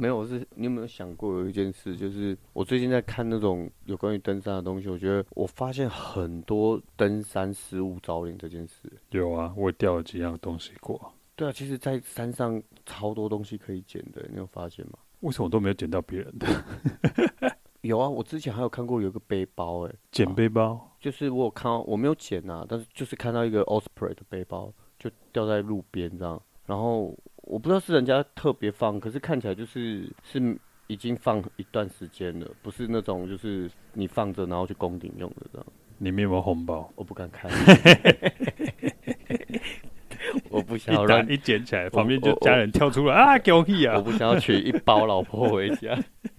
[0.00, 8.88] 没有，我是你有没有想过有一件事，就是我最近在看那种有关于登山的东西，我觉得我发现很多登山失物招领这件事。
[9.10, 11.12] 有啊，我掉了几样东西过。
[11.34, 14.92] 对啊，其实，在山上超多东西可以捡的，你有发现吗？
[15.20, 16.46] 为什么我都没有捡到别人的？
[17.82, 27.16] 有啊，我之前还有看过有一个背包、欸，哎，捡背包、啊，就是我有看到，我没有捡啊，但是就是看到一个 Osprey 的背包，就掉在路边这样，然后
[27.48, 30.56] 我不知道是人家特别放，可是看起来就是是
[30.86, 35.66] 已经放一段时间了，不是那种就是你放着然后去攻顶用的这样。
[35.98, 36.92] 里面有没有红包？
[36.94, 37.50] 我不敢看。
[40.50, 43.96] 我不想要让一捡起来，旁边就家人跳出来啊，给我屁啊！
[43.96, 45.98] 我不想要娶一包老婆回家。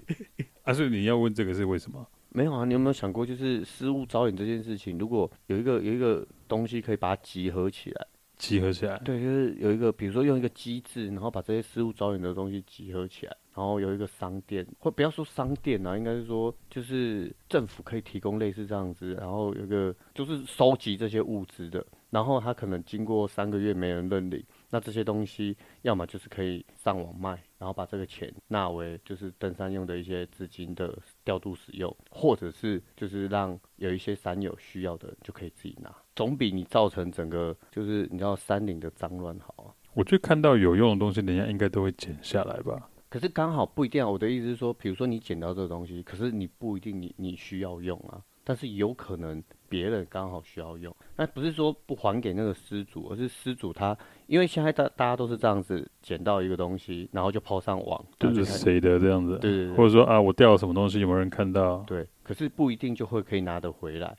[0.63, 2.05] 啊，所以你要问这个是为什么？
[2.30, 8.07] 没有啊，你有没有想过，就是失物招领这件事情，如果有一个有一个东西可以把它集合起来，
[8.39, 21.85] 集合起来，对，就是有一个，比如说用一个机制，然后把这些失物招领的东西集合起来，然后有一个商店，或不要说商店啊，应该是说就是政府可以提供类似这样子，然后有一个就是收集这些物资的。
[22.09, 30.98] 然后他可能经过三个月没人认领，那这些东西要么就是可以上网卖，然后把这个钱纳为就是登山用的一些资金的
[31.30, 39.70] 调度使用，或者是就是让有一些山友需要的人就可以自己拿，总比你造成整个就是你知道山林的脏乱好啊。
[39.94, 42.90] 我就看到有用的东西，人家应该都会剪下来吧。
[43.10, 44.10] 可是刚好不一定啊。
[44.10, 48.20] 我的意思是说，比如说你捡到这个东西，可是你不一定你你需要用啊，
[48.50, 49.44] 但是有可能。
[49.72, 59.38] 别人刚好需要用，那不是说不还给那个失主，而是失主他，因为现在大大家都是这样子捡到一个东西，然后就抛上网，这是谁的这样子？
[59.38, 61.84] 对对对，或者说啊，我掉了什么东西，有没有人看到？
[61.86, 64.18] 对，可是不一定就会可以拿得回来。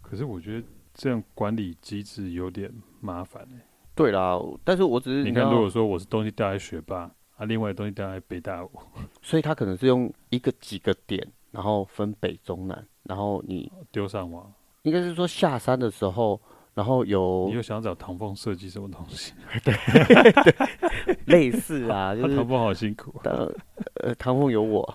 [0.00, 0.64] 可是我觉得
[0.94, 3.66] 这样管理机制有点麻烦欸。
[3.96, 8.64] 对啦，但是我只是你看，如果说我是东西掉在学霸啊，另外的东西掉在北大，
[9.22, 14.52] 所以他可能是用一个几个点，然后分北中南，然后你丢上网。
[14.82, 16.38] 应该是说下山的时候，
[16.74, 19.32] 然后有你又想找唐风设计什么东西？
[19.64, 19.74] 对，
[21.26, 23.14] 类似啊， 就是唐风好辛苦。
[23.22, 24.94] 呃，唐风有我，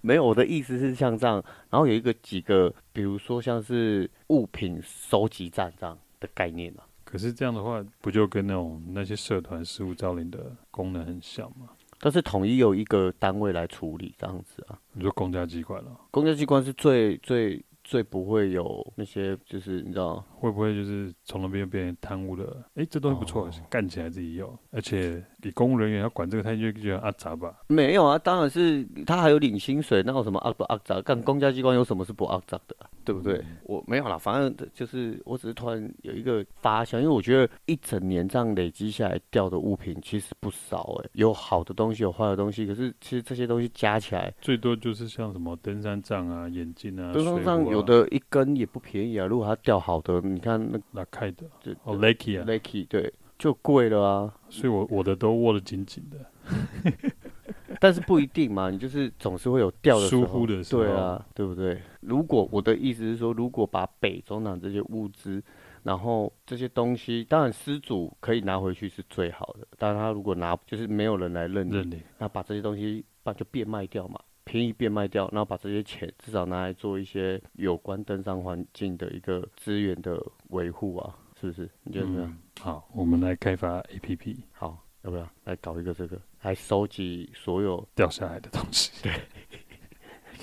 [0.00, 1.36] 没有我的意思是像这样，
[1.68, 6.82] 然后有一个几个，比如说像是物品收集站这样的概念啊。
[7.04, 11.68] 可是这样的话，不就跟那种那些社团失物招领的功能很像吗？
[12.04, 16.00] 但是统一有一个单位来处理这样子啊，你说公家机关了？
[16.10, 22.44] 公家机关是最最最不会有那些，就是你知道会不会就是从那边变成贪污的？
[22.74, 27.54] 哎、欸，这东西不错，干、哦、起来自己用，而且你公务人员要管这个，他就觉得阿杂吧？
[27.68, 31.00] 没有啊，当然是他还有领薪水，那有什么阿不阿杂？
[31.02, 32.90] 干公家机关有什么是不阿杂的、啊？
[33.04, 33.38] 对不对？
[33.38, 47.12] 嗯、我没有啦，反正就是我只是突然有一个发现，因为我觉得一整年这样累积下来掉的物品其实不少哎、欸，有好的东西，有坏的东西，可是其实这些东西加起来最多就是像什么登山杖啊、眼镜啊。
[47.12, 54.34] 登山杖有的一根也不便宜啊，如果它掉好的，你看那拉开的，就哦，Lucky 啊，Lucky 对，就贵了啊。
[54.48, 56.26] 所以我我的都握得紧紧的。
[57.80, 61.80] 但是不一定嘛，你就是总是会有掉的时候，疏忽的时候，对啊，对不对？
[62.00, 65.42] 如果我的意思是说，如果把北中南这些物资，
[65.82, 69.66] 然后这些东西，当然失主可以拿回去是最好的。
[69.78, 81.68] 但他如果拿，就是没有人来认领，认领，那把这些东西把就变卖掉嘛，便宜变卖掉，然后把这些钱至少拿来做一些有关登山环境的一个资源的维护啊，是不是？
[81.82, 82.30] 你觉得怎么样？
[82.30, 84.78] 嗯，好，我们来开发 APP，好。
[85.02, 88.92] 要不要来搞一个这个，来收集所有掉下来的东西？
[89.02, 89.12] 对，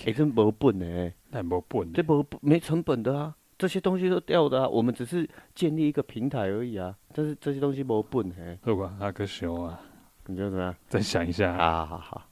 [0.06, 9.80] 哎，这没本呢，那没本，这没没成本的啊，这些东西都掉的啊，我们只是建立一个平台而已啊，但是这些东西没本哎，好吧，阿哥修啊，
[10.26, 10.76] 你觉得怎么样？
[10.90, 12.29] 再想一下，好好好。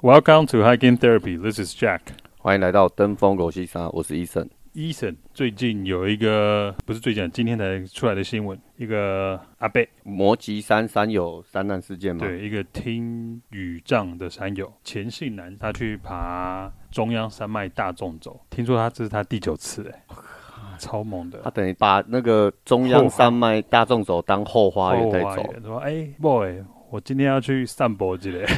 [0.00, 1.36] Welcome to Hiking Therapy.
[1.36, 2.02] This is Jack.
[2.38, 4.46] 欢迎来到登峰狗西山，我是 Eason。
[4.72, 12.24] Eason 最近有一个不是最近，今天才出来的新闻，一个阿贝摩吉山山友山难事件吗？
[12.24, 20.04] 对，一个听雨障的山友钱姓男，他去爬中央山脉大纵走，听说他这是他第九次，哎，
[20.78, 21.40] 超猛的。
[21.42, 25.44] 他等于把那个中央山脉大纵走当后花园在走。
[25.64, 28.46] 说，哎，boy，我今天要去散步之类。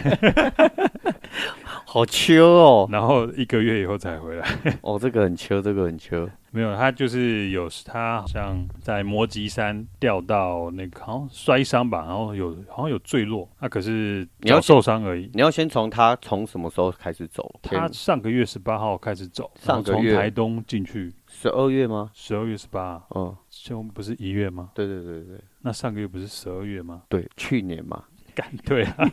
[1.86, 2.88] 好秋哦。
[2.90, 4.46] 然后一个月以后才回来。
[4.82, 6.28] 哦，这个很秋，这个很秋。
[6.52, 15.30] 没有，他就是有他好像在摩吉山掉到那个好像摔伤吧，然后有好像有坠落，那、啊、可是你要受伤而已。
[15.32, 17.48] 你要先从他从什么时候开始走？
[17.62, 21.12] 他上个月十八号开始走，上个月从台东进去。
[21.28, 22.10] 十二月吗？
[22.12, 23.00] 十二月十八。
[23.14, 24.70] 嗯，就不是一月吗？
[24.74, 25.40] 对对对对。
[25.60, 27.02] 那上个月不是十二月吗？
[27.08, 28.02] 对，去年嘛。
[28.34, 28.96] 干对啊。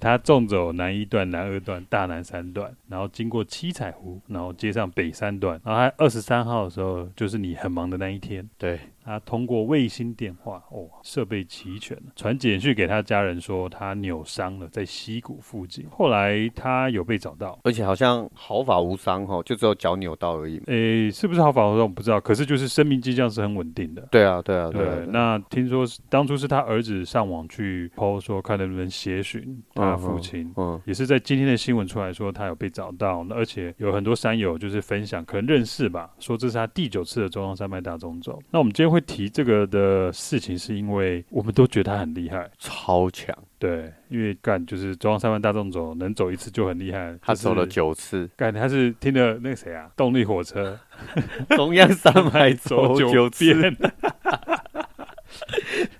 [0.00, 8.48] 他纵走南一段、南二段、大南三段，然后经过七彩湖，然后接上北三段，然后他二十三号的时候，就是你很忙的那一天。
[8.56, 8.78] 对。
[9.08, 15.86] 他通过卫星电话，哦，设备齐全，传简讯给他家人说他扭伤了，在溪谷附近。
[15.88, 20.60] 后来他有被找到，而且好像毫发无伤哈，就只有脚扭到而已。
[20.66, 24.06] 诶，是不是毫发无伤我不知道，可是就是生命迹象是很稳定的。
[24.10, 25.06] 对啊，对啊，对。
[25.06, 30.52] 那听说当初是他儿子上网去 po 说，看能不能协寻他父亲。
[30.58, 38.38] 嗯，嗯，也是在今天的新闻出来说他有被找到，而且有很多山友就是分享，可能认识吧，说这是他第九次的中央山脉大中走。
[38.50, 38.97] 那我们今天会。
[38.98, 43.32] 会提这个的事情，是因为我们都觉得他很厉害，超强。
[43.56, 47.16] 对，因为干就是中央三万大众走，能走一次就很厉害。
[47.22, 50.78] 他走了九次，干他是听了那个谁啊，动力火车，
[51.56, 53.56] 中央三脉走九遍。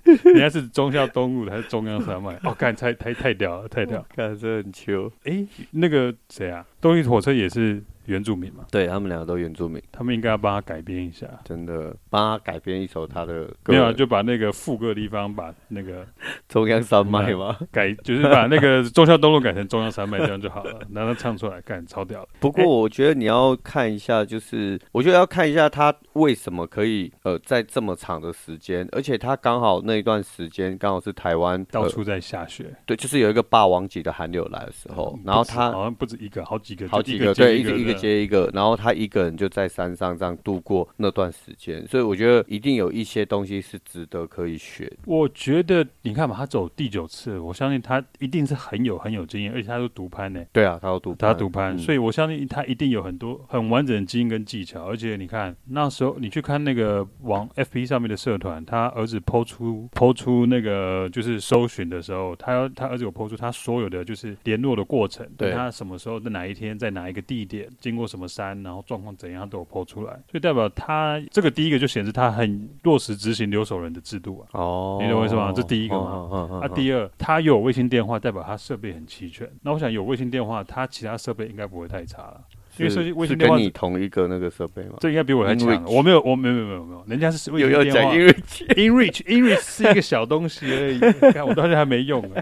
[0.03, 2.37] 人家是忠孝东路的还是中央山脉？
[2.43, 5.09] 哦，干太太太屌了，太屌了，干这很球。
[5.23, 7.81] 哎，那个谁啊，动力火车也是。
[8.09, 13.73] 原住民嘛，对他们两个都原住民，他们应该要帮他改编一下，真的帮他改编一首他的歌。
[13.73, 16.05] 没有，就把那个副歌的地方把那个
[16.49, 22.27] 中央山脉嘛改，就是把那个中孝东路改成中央山脉这样就好了，然后他唱出来，干超屌。
[22.39, 37.98] 不过我觉得你要看一下，就是我觉得要看一下他为什么可以呃在这么长的时间，而且他刚好那一段时间刚好是台湾到处在下雪，呃，对，就是有一个霸王级的寒流来的时候，然后他好像不止一个，好几个，好几个，对，一个一个。
[37.99, 44.91] 接一个，然后他一个人就在山上这样度过那段时间，所以我觉得一定有一些东西是值得可以学。
[45.05, 50.43] 我觉得你看嘛，他走第九次，我相信他一定是很有很有经验，而且他都独攀呢。
[50.51, 54.85] 对啊，他都独他独攀，嗯，所以我相信他一定有很多很完整的经验跟技巧。
[54.85, 67.69] 而且你看那时候你去看那个往 FP 上面的社团，他儿子 PO 出 PO 出那个就是搜寻的时候，他他儿子有 PO 出他所有的就是联络的过程，对他什么时候在哪一天在哪一个地点。
[67.89, 74.59] 经过什么山，然后状况怎样，他都有 po 出来，所以代表他这个第一个就显示他很落实执行留守人的制度啊。
[74.59, 75.51] 哦，你懂我意思吗？
[75.55, 76.01] 这第一个嘛。
[76.01, 79.49] 啊、哦哦哦，第二，他又有卫星电话，代表他设备很齐全。
[79.61, 82.41] 那我想有卫星电话，他其他设备应该不会太差了。
[82.77, 85.83] 因为卫星电话跟你同一个那个设备嘛，这应该比我还强。
[85.85, 88.13] 我没有，我没有，没有，没有，没有，人家是卫星电话。
[88.13, 90.99] InReach，InReach，InReach 是一个小东西而已，
[91.33, 92.41] 看我到现在还没用呢。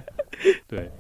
[0.68, 0.92] 对。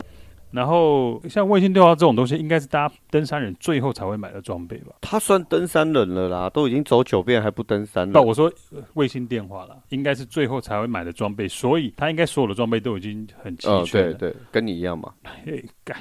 [0.51, 4.95] 然后像卫星电话这种东西，应该是大家登山人最后才会买的装备吧？
[5.01, 8.11] 他算登山人了啦，都已经走九遍还不登山了。
[8.13, 8.51] 那我说
[8.94, 13.81] 卫星电话了，应该是最后才会买的装备，所以他应该所有的装备都已经很齐全了。
[13.81, 15.11] 哦，对对，跟你一样嘛。
[15.45, 15.97] 嘿， 干。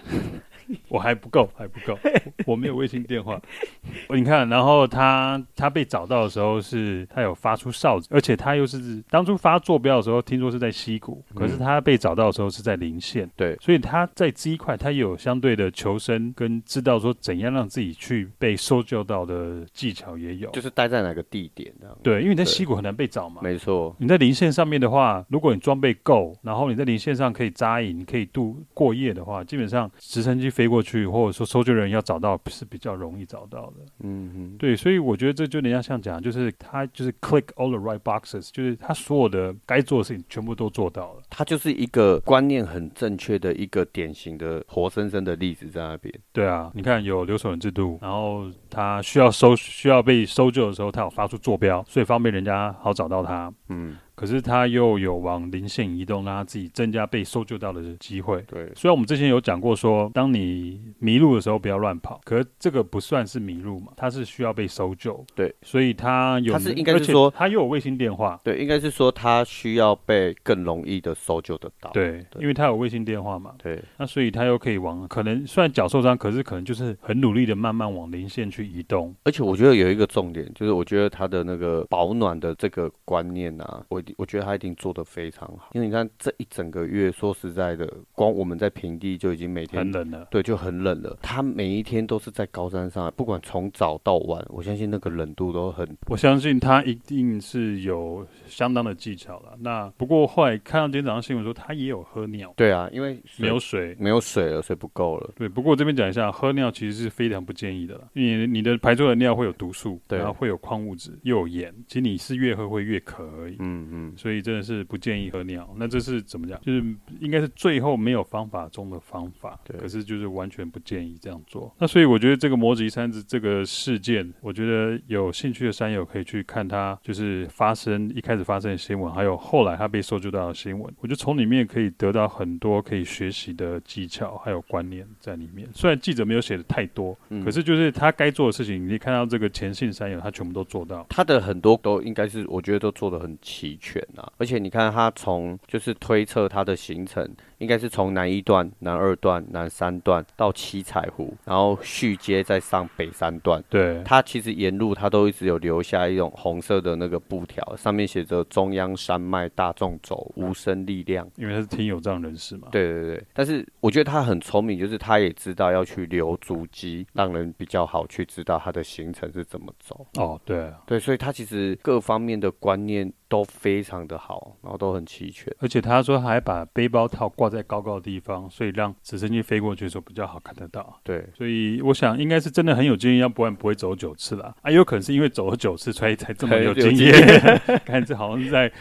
[0.89, 1.99] 我还不够，还不够，
[2.47, 3.41] 我没有卫星电话。
[4.11, 13.31] 你看，然后他他被找到的时候是，他有发出哨子，而且他又是当初发坐标的时候，听说是在溪谷，可是他被找到的时候是在棱线。
[13.37, 21.97] 对，所以他在这一块，他有相对的求生跟知道说怎样让自己去被搜救到的技巧也有，就是待在哪个地点这样。
[22.03, 23.41] 对，因为你在溪谷很难被找嘛。
[23.43, 30.47] 没错，你在棱线上面的话，如果你装备够，然后你在棱线上可以扎营，可以度过夜的话，基本上直升机。
[30.57, 33.75] 飞过去，或者说搜救人要找到是比较容易找到的。
[34.01, 41.23] 嗯嗯，对，所以我觉得这就人家像讲，就是他就是 click all the right boxes，就是他所有的该做的事情全部都做到了。
[41.29, 46.15] 他就是一个观念很正确的一个典型的活生生的例子在那边。
[46.33, 53.53] 对啊，你看有留守人制度，然后他需要搜需要被搜救的时候，他有发出坐标，所以方便人家好找到他。
[53.69, 53.99] 嗯。
[54.17, 58.43] 可是他又有往零线移动，让他自己增加被搜救到的机会。
[58.49, 65.23] 对，虽然我们之前有讲过说，当你迷路的时候不要乱跑，可是这个不算是迷路嘛，他是需要被搜救。
[65.35, 68.41] 对，所以他有，他是应该是说他又有卫星电话。
[68.43, 71.91] 对，应该是说他需要被更容易的搜救得到。
[71.91, 73.53] 对，对，因为他有卫星电话嘛。
[73.63, 79.15] 对，那所以他又可以往可能虽然脚受伤，可是可能就是很努力的慢慢往零线去移动。
[79.25, 84.03] 而且我觉得有一个重点，就是我觉得他的那个保暖的这个观念啊，我。
[84.07, 91.19] 定，我觉得他一定做得非常好，因为你看这一整个月，说实在的，光我们在平地就已经每天很冷了，对，就很冷了。
[91.21, 95.87] 他每一天都是在高山上，不管从早到晚，我相信那个冷度都很。
[96.07, 99.57] 我相信他一定是有相当的技巧了。
[99.59, 102.53] 那不过后来看到今天早上新闻说，他也有喝尿。
[102.57, 105.31] 对啊，因为没有水，没有水了，水不够了。
[105.37, 111.75] 对，不过这边讲一下，喝尿其实是非常不建议的了，因为你的排出的尿会有毒素，对，然后会有矿物质，又有盐。
[111.89, 113.57] 其实你是越喝会越渴而已。
[113.59, 115.69] 嗯嗯，所以真的是不建议喝尿。
[115.77, 116.61] 那这是怎么讲？
[116.61, 116.85] 就是
[117.21, 119.59] 应该是最后没有方法中的方法。
[119.65, 121.75] 对，可是就是完全不建议这样做。
[121.79, 130.95] 那所以我觉得这个摩吉山子这个事件，我觉得有兴趣的山友可以去看它，就是发生一开始发生的新闻，还有后来他被搜救到的新闻。
[131.01, 135.69] 我觉得从里面可以得到很多可以学习的技巧，还有观念在里面。
[135.73, 141.07] 虽然记者没有写的太多，嗯，可是就是他该做的事情，你看到这个前信山友他全部都做到。
[141.09, 143.86] 他的很多都应该是我觉得都做的很齐全
[144.17, 147.29] 啊，而且你看他从就是推测他的行程。
[147.59, 153.63] 应该是从南一段、南二段、南三段到七彩湖，然后续接再上北三段。
[153.69, 161.27] 对，它其实沿路它都一直有留下一种红色的那个布条，上面写着“中央山脉大众走，无声力量”。
[161.37, 162.69] 因为他是听有障人士嘛。
[162.71, 170.07] 对对对，但是我觉得他很聪明，就是他也知道要去留足迹，让人比较好去知道他的行程是怎么走。
[170.19, 173.13] 哦，对对，所以他其实各方面的观念。
[173.29, 180.99] 都非常的好，然后都很齐全，而且他说还把背包套挂在高高的地方，所以让直升机飞过去的时候比较好看得到。
[181.03, 184.55] 对，所以我想应该是真的很有经验，要不然不会走九次了。
[184.63, 187.13] 啊，有可能是因为走了九次，所以才这么有经验。
[187.85, 188.73] 看这好像是在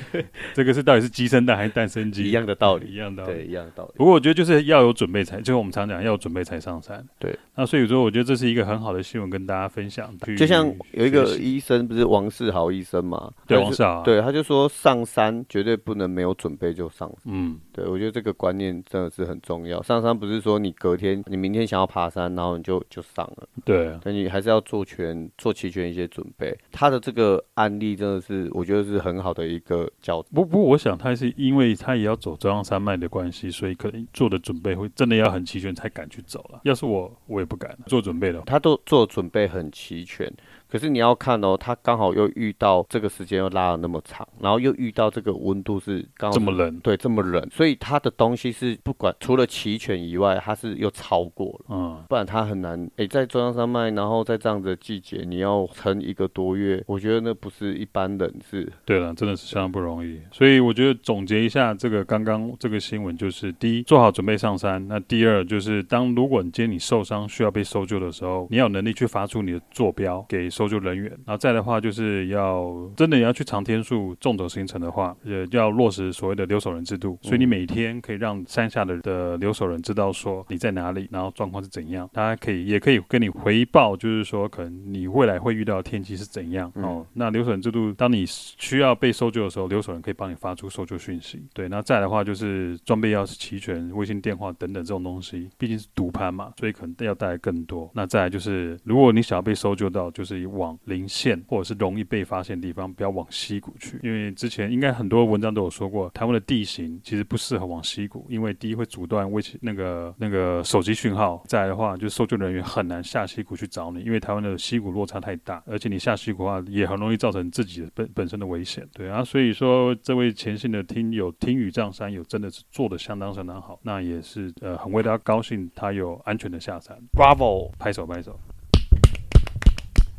[0.54, 2.24] 这个是到底是鸡生蛋还是蛋生鸡？
[2.26, 3.92] 一样的道理，一样的道理，对，一样的道理。
[3.96, 7.06] 不过我觉得就是要有准备才，就是我们常讲要有准备才上山。
[7.20, 10.16] 对，那所以说我觉得这是一个很好的新闻跟大家分享。
[10.38, 13.32] 就像有一个医生，不是王世豪医生嘛？
[13.48, 15.16] 对，王世豪，对，他就说上山。
[15.26, 17.12] 山绝对不能没有准备就上。
[17.24, 19.82] 嗯，对，我觉得这个观念真的是很重要。
[19.84, 23.48] 上山不是说你隔天、你明天想要爬山，然后你就就上了。
[23.64, 26.58] 对啊，但你还是要做全、做齐全一些准备。
[26.72, 30.22] 他的这个案例真的是，我觉得是很好的一个教。
[30.34, 36.62] 不不过，我想他是因为他也要走中央山脉的关系，所以可能做的准备会真的要很齐全才敢去走了。
[36.64, 38.42] 要是我，我也不敢做准备的。
[38.46, 40.32] 他都做准备很齐全。
[40.76, 52.92] 可是你要看哦，他刚好又遇到这个时间又拉了那么长，然后又遇到这个温度是刚好这么冷，对，这么冷，所以他的东西是不管除了齐全以外，他是又超过了，嗯，不然他很难。
[52.98, 58.70] 哎，在中央山脉，然后在这样的季节，你要撑一个多月，我觉得那不是一般人是。
[58.84, 60.20] 对了，真的是相当不容易。
[60.30, 70.65] 所以我觉得总结一下这个刚刚这个新闻，就是第一，做好准备上山；那第二，就是当如果你今天你受伤需要被搜救的时候，你要有能力去发出你的坐标给搜。
[70.66, 77.18] 搜救人员，然后再的话就是要真的要去长天数纵走行程的话，也要落实所谓的留守人制度。
[77.22, 82.10] 所以你每天可以让山下的的留守人知道说你在哪里，然后状况是怎样。
[82.14, 86.72] 他可以也可以跟你回报，就是说可能你未来会遇到的天气是怎样。
[86.76, 91.44] 哦，那留守人制度，当你需要被搜救的时候，留守人可以帮你发出搜救讯息。
[91.54, 97.92] 对，那再的话就是装备要是齐全，卫星电话等等这种东西，毕竟是独攀嘛，所以可能要带来更多。
[97.94, 118.88] 那再来就是，如果你想要被搜救到，就是往零线或者是容易被发现的地方，不要往溪谷去，因为之前应该很多文章都有说过，台湾的地形其实不适合往溪谷，因为第一会阻断卫那个那个手机讯号，再来的话就是搜救人员很难下溪谷去找你，因为台湾的溪谷落差太大，而且你下溪谷的话也很容易造成自己的本本身的危险。
[118.94, 128.40] 对啊，所以说这位前线的听友听雨藏山友真的是做的相当相当好，那也是呃很为他高兴，他有安全的下山，Bravo，拍手拍手。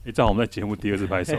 [0.06, 1.34] 哎，正好我们在节目第二次拍手，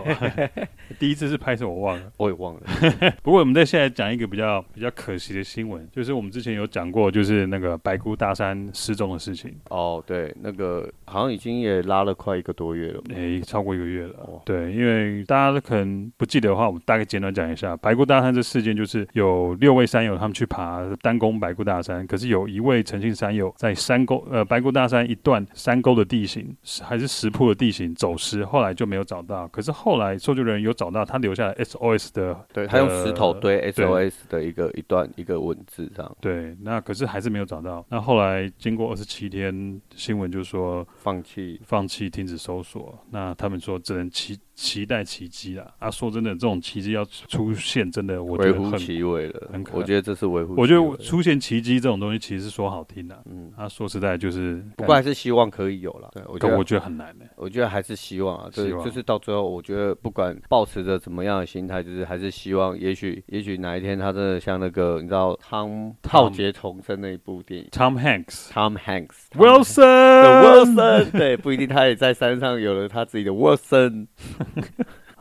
[0.99, 2.61] 第一次是拍手我忘了，我也忘了。
[3.23, 9.55] 不过我们在现在讲一个比较比较可惜的新闻，就是我们之前有讲过，就是那个白姑大山失踪的事情。
[9.69, 14.13] 哦，对，那个好像已经也拉了快一个多月了，哎，超过一个月了。
[14.17, 28.56] 哦，对，因为大家可能不记得的话，我们大概简短讲一下白姑大山这事件，就是有六位山友他们去爬单攻白姑大山，可是有一位诚信山友在山沟呃白姑大山一段山沟的地形还是石铺的地形走失后。
[28.57, 36.17] 后来就没有找到，可是后来搜救人员有找到他留下来 SOS 的，对，他用石头堆 SOS 的一个一段一个文字这样。
[36.19, 37.85] 对，那可是还是没有找到。
[37.87, 42.97] 那后来经过二十七天，新闻就说放弃，放弃，停止搜索。
[43.11, 45.71] 那他们说只能期期待奇迹了。
[45.77, 49.47] 啊，说真的，这种奇迹要出现，真的我觉得很微乎其微了。
[49.53, 50.55] 很可我觉得这是微乎。
[50.57, 53.21] 我觉得出现奇迹这种东西，其实是说好听的。
[53.29, 56.09] 嗯，他说实在就是，不过还是希望可以有了。
[56.11, 57.25] 对，我觉得我觉得很难的。
[57.35, 58.45] 我觉得还是希望啊。
[58.47, 74.07] 啊，对，就是到最后，我觉得不管保持着怎么样的心态，就是还是希望，也许也许哪一天他真的像那个你知道汤浩劫重生那一部电影，Tom Hanks，Tom Hanks，Wilson，Wilson，对，不一定他也在山上有了他自己的 Wilson。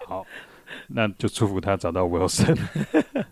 [0.06, 0.26] 好。
[0.88, 2.56] 那就祝福他找到 Wilson，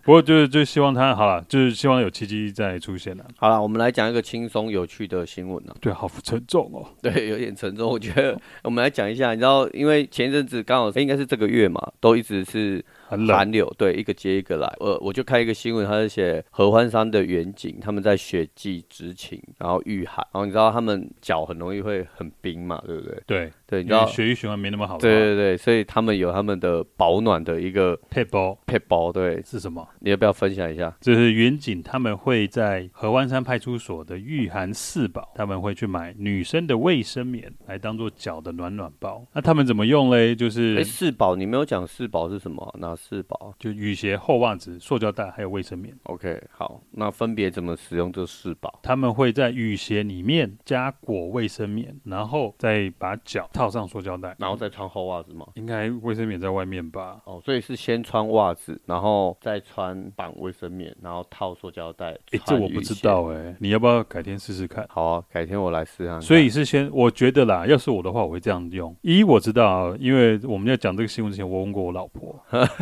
[0.03, 3.25] 不过就是就希望他好了，就是希望有奇迹再出现了。
[3.37, 5.73] 好了，我们来讲一个轻松有趣的新闻呢。
[5.79, 6.85] 对，好沉重哦。
[7.01, 7.89] 对，有点沉重。
[7.89, 12.83] 我觉得我们来讲一下，你知道，因为前一阵子刚好应该是这个月嘛，都一直是。
[13.07, 14.65] 很寒流，对，一个接一个来。
[14.79, 23.21] 呃，我就看一个新闻，他是写合欢山的远景，他们在雪季执勤，然后遇寒，然后你知道他们脚很容易会很冰嘛，对不对？
[23.27, 24.97] 对对，你知道血液循环没那么好。
[24.97, 29.87] 对对对，所以他们有他们的保暖的一个配包，配包，对，是什么？
[29.99, 30.95] 你要不要分享一下？
[31.01, 39.25] 就是员警他们会在合湾山派出所的御寒四宝，他们会去买女生的卫生棉来当做脚的暖暖包。
[39.33, 40.35] 那他们怎么用嘞？
[40.35, 42.75] 就是哎，四宝，你没有讲四宝是什么？
[42.79, 45.95] 那四宝就雨鞋、厚袜子、塑胶袋，还有卫生棉。
[46.03, 48.79] OK，好，那分别怎么使用这四宝？
[48.83, 55.45] 他们会在雨鞋里面加裹卫生棉，然后再把脚套上塑胶袋，然后再穿厚袜子吗？
[55.55, 57.21] 应该卫生棉在外面吧？
[57.25, 62.11] 哦，所以是先穿袜子，然后再穿绑卫生棉，然后套塑胶袋。
[62.31, 64.85] 哎，这我不知道哎、欸，你要不要改天试试看？
[64.89, 66.21] 好啊，改天我来试试。
[66.21, 68.95] 所以是先，我觉得啦，要是我的话，我会这样用。
[69.01, 72.39] 一我知道啊，因为我们要讲这个新闻之前，我问过我老婆，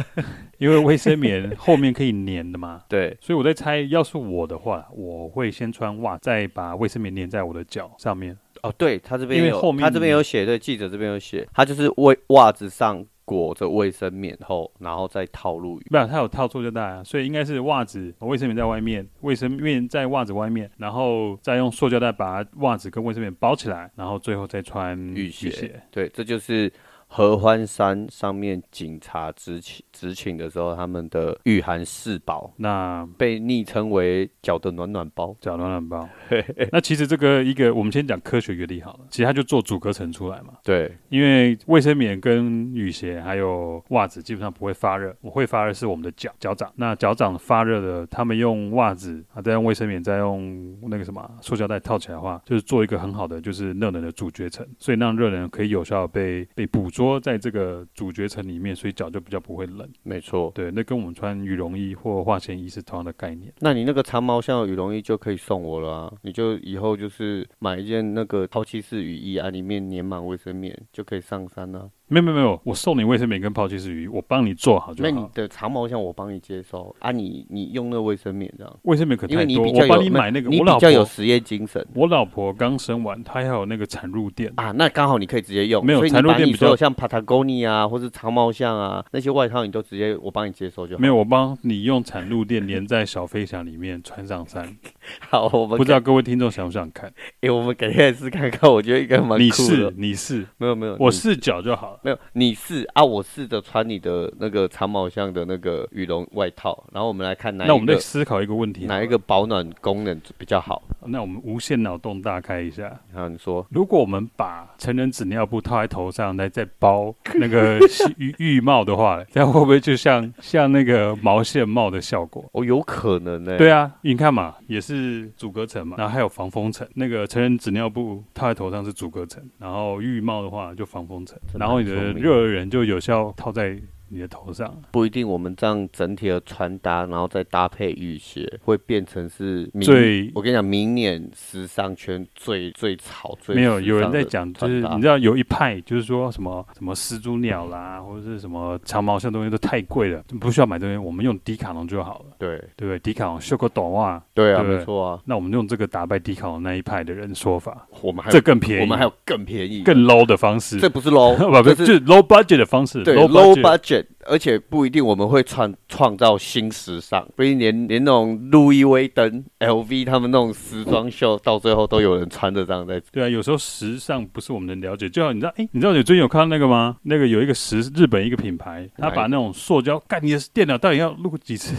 [0.60, 0.84] 因为。
[0.84, 2.82] 卫生棉后面可以粘的嘛？
[2.90, 8.38] 对，所以我在猜，要是我的话，我会先穿袜，再把卫生棉粘在我的脚上面。
[8.64, 15.86] 哦，对，他这边因为后面他这边有写，对，记者这边有写，他就是卫袜子上裹着卫生棉后，然后再套入雨。
[15.90, 24.98] 不是，他有套塑胶袋啊，所以应该是袜子、卫生棉在外面，卫生棉在袜子外面，然后再用塑胶袋把袜子跟卫生棉包起来，然后最后再穿。
[25.14, 26.72] 雨鞋对，这就是。
[27.16, 36.10] 合欢山上面警察执勤执勤的时候，他们的御寒四宝，那被昵称为脚的暖暖包，脚暖暖包。
[36.74, 39.02] 那其实这个一个，我们先讲科学原理好了。
[39.12, 40.56] 其实它就做阻隔层出来嘛。
[40.64, 46.74] 对，因为卫生棉跟雨鞋还有袜子基本上不会发热，我会发热是我们的脚脚掌。
[46.76, 57.03] 那脚掌发热的，他们用袜子啊，再用卫生棉，再用那个什么塑胶袋套起来的话，就是做一个很好的就是热能的阻绝层，所以让热能可以有效的被被捕捉。
[57.04, 59.88] 说在这个主角层里面，所以脚就比较不会冷。
[60.04, 63.52] 没错，对，那跟我们穿羽绒衣或化纤衣是同样的概念。
[63.60, 66.14] 那你那个长毛像羽绒衣就可以送我了啊！
[66.22, 71.90] 你就以后就是买一件那个抛弃式雨衣啊，里面粘满卫生棉，就可以上山了啊。
[72.14, 75.10] 没有没有没有，我送你卫生棉跟抛弃式雨衣，我帮你做好就好。
[75.10, 78.80] 那你的长毛象我帮你接收啊你，你你用那个卫生棉这样。
[78.84, 80.50] 卫生棉可太多，因为你比较有，我帮你买那个。
[80.50, 81.84] 你比较有实验精神。
[81.96, 85.84] 我老婆刚生完，她要有那个产褥垫啊，那刚好你可以直接用。
[85.84, 91.02] 没有产褥垫比较像 Patagonia 啊，或是长毛象啊那些外套，你都直接我帮你接收就好。
[91.02, 94.78] 没有，我帮你用产褥垫连在小飞翔里面穿上山。
[95.30, 97.10] 好，我们不知道各位听众想不想看？
[97.10, 99.40] 哎、欸，我们改天来试看看，我觉得应该蛮酷的。
[99.40, 102.00] 你试，你试，没有没有，我试脚就好了。
[102.04, 107.74] 没有，你试啊，我试着穿你的那个长毛象的那个羽绒外套，然后我们来看哪一个。
[107.74, 110.82] 那我们再思考一个问题，哪一个保暖功能比较好？
[111.06, 113.00] 那我们无限脑洞大开一下。
[113.14, 117.80] 好，你说，如果我们把成人纸尿布套在头上来再包那个
[118.18, 122.44] 浴浴帽的话，这样会不会就像 像那个毛线帽的效果？
[122.54, 123.58] 哦，有可能呢、欸。
[123.58, 126.88] 对啊，你看嘛，也是阻隔层嘛，然后还有防风层。
[126.96, 133.80] 那个成人纸尿布套在头上是阻隔层，然后浴帽的话就防风层，然后你的热的人就有效套在。
[134.14, 140.32] 你的头上不一定，我们这样整体的穿搭，然后再搭配雨鞋，会变成是最。
[140.36, 152.36] 我跟你讲，明年时尚圈最最潮最没有有人在讲，就是你知道有一派就是说什么什么始祖鸟啦，或者是什么长毛象东西都太贵了，不需要买东西，我们用迪卡侬就好了。
[152.38, 153.00] 对对不对？
[153.00, 155.20] 迪卡侬秀个短袜，对啊，没错啊。
[155.26, 160.78] 那我们用这个打败迪卡侬那一派的人说法，我们还这更便宜，我们还有更便宜、更 low 的方式。
[160.78, 164.03] 这不是 low， 不是就是 low budget 的方式，对 low budget。
[164.26, 173.02] 而且不一定我们会创创造新时尚，不一定连连那种路易威登、LV 他们那种时装秀，到最后都有人穿着这样在。
[173.12, 175.10] 对啊，有时候时尚不是我们能了解。
[175.10, 176.98] 就好你知道，哎、你知道你最近有看到那个吗？
[177.04, 181.74] 那个有一个时日本一个品牌，他把那种塑胶，干你的电脑到底要录几次？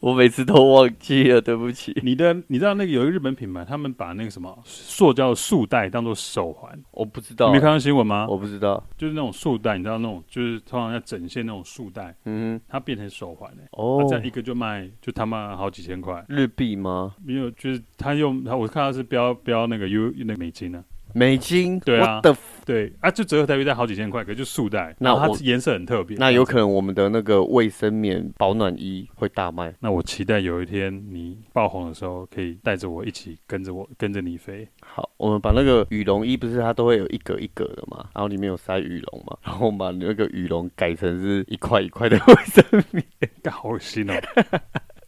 [0.00, 1.98] 我每次都忘记了，对不起。
[2.02, 8.26] 你的，你知道那个有一个日本品牌，他们把那个什么塑胶束带当做手环，我不知道，你没看到新闻吗？
[8.28, 17.14] 我不知道，就是那种束带，你知道那种就是通常要整线那种束带，嗯哼，它变成手环嘞，哦，这样一个就卖就他妈好几千块日币吗？
[17.22, 20.84] 没有，就是他用他我看他是标标那个 U 那个美金呢、啊。
[21.14, 26.16] 美金，对啊 the 对啊，就折合台币在好几千块，可就束带，那它颜色很特别。
[26.18, 29.74] 那有可能我们的那个卫生棉保暖衣会大卖。
[29.80, 34.68] 那我期待有一天你爆红的时候，可以带着我一起跟着我跟着你飞。
[34.80, 43.04] 好，我们把那个羽绒衣不是它都会有一格一格的嘛，然后里面有塞羽绒嘛，然后我们把那个羽绒改成是一块一块的 卫生棉，
[43.50, 44.14] 好恶心哦。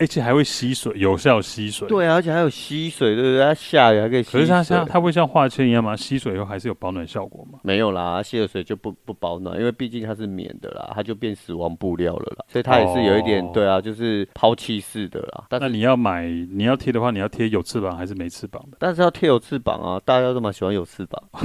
[0.02, 1.86] 而且还会吸水，有效吸水。
[1.86, 3.40] 对啊，而且还有吸水，对不对？
[3.40, 4.40] 它下雨还可以吸水。
[4.40, 5.94] 可是它像它会像化纤一样吗？
[5.94, 7.60] 吸水以后还是有保暖效果吗？
[7.62, 15.44] 没有啦，它吸了水就不不保暖，因为毕竟它是棉的啦，它就变死亡布料了啦，所以它也是有一点、哦、对啊，就是抛弃式的啦。
[15.48, 18.78] 但是那你要买你要贴的话，你要贴有翅膀还是没翅膀的？
[18.80, 21.22] 但是要贴有翅膀啊，大家都蛮喜欢有翅膀。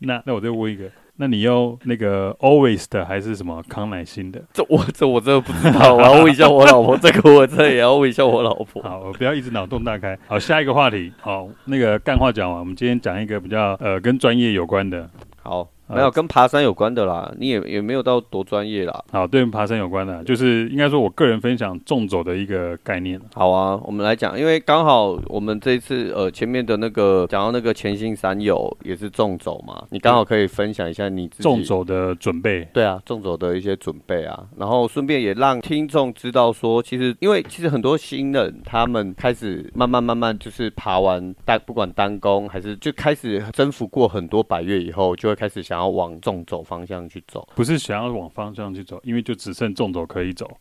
[0.00, 0.90] 那那我再问一个。
[1.18, 4.40] 那你用那个 Always 的还是什么康乃馨的？
[4.52, 6.96] 这我这我真的不知道，我要问一下我老婆。
[6.96, 8.80] 这个我这也要问一下我老婆。
[8.82, 10.16] 好，我不要一直脑洞大开。
[10.26, 11.12] 好，下一个话题。
[11.20, 15.10] 好，那个干话讲完，我们今天讲一个比较呃跟专业有关的。
[15.42, 15.68] 好。
[15.88, 19.04] 没有跟爬山有关的啦，你也也没有到多专业啦。
[19.10, 23.20] 好，对爬山有关的，就是应该说我个人分享纵走的一个概念。
[23.34, 32.68] 好啊，我们来讲，因为刚好我们这一次呃前面的那个讲到那个前行山友也是纵走嘛，你刚好可以分享一下你自己纵走的准备。
[32.72, 50.48] 对啊，纵走的一些准备啊，然后顺便也让听众知道说，其实因为其实很多新人他们开始慢慢慢慢就是爬完单不管单攻还是就开始征服过很多百岳以后，就会开始想要往纵走方向去走，不是想要往方向去走，因为就只剩纵走可以走。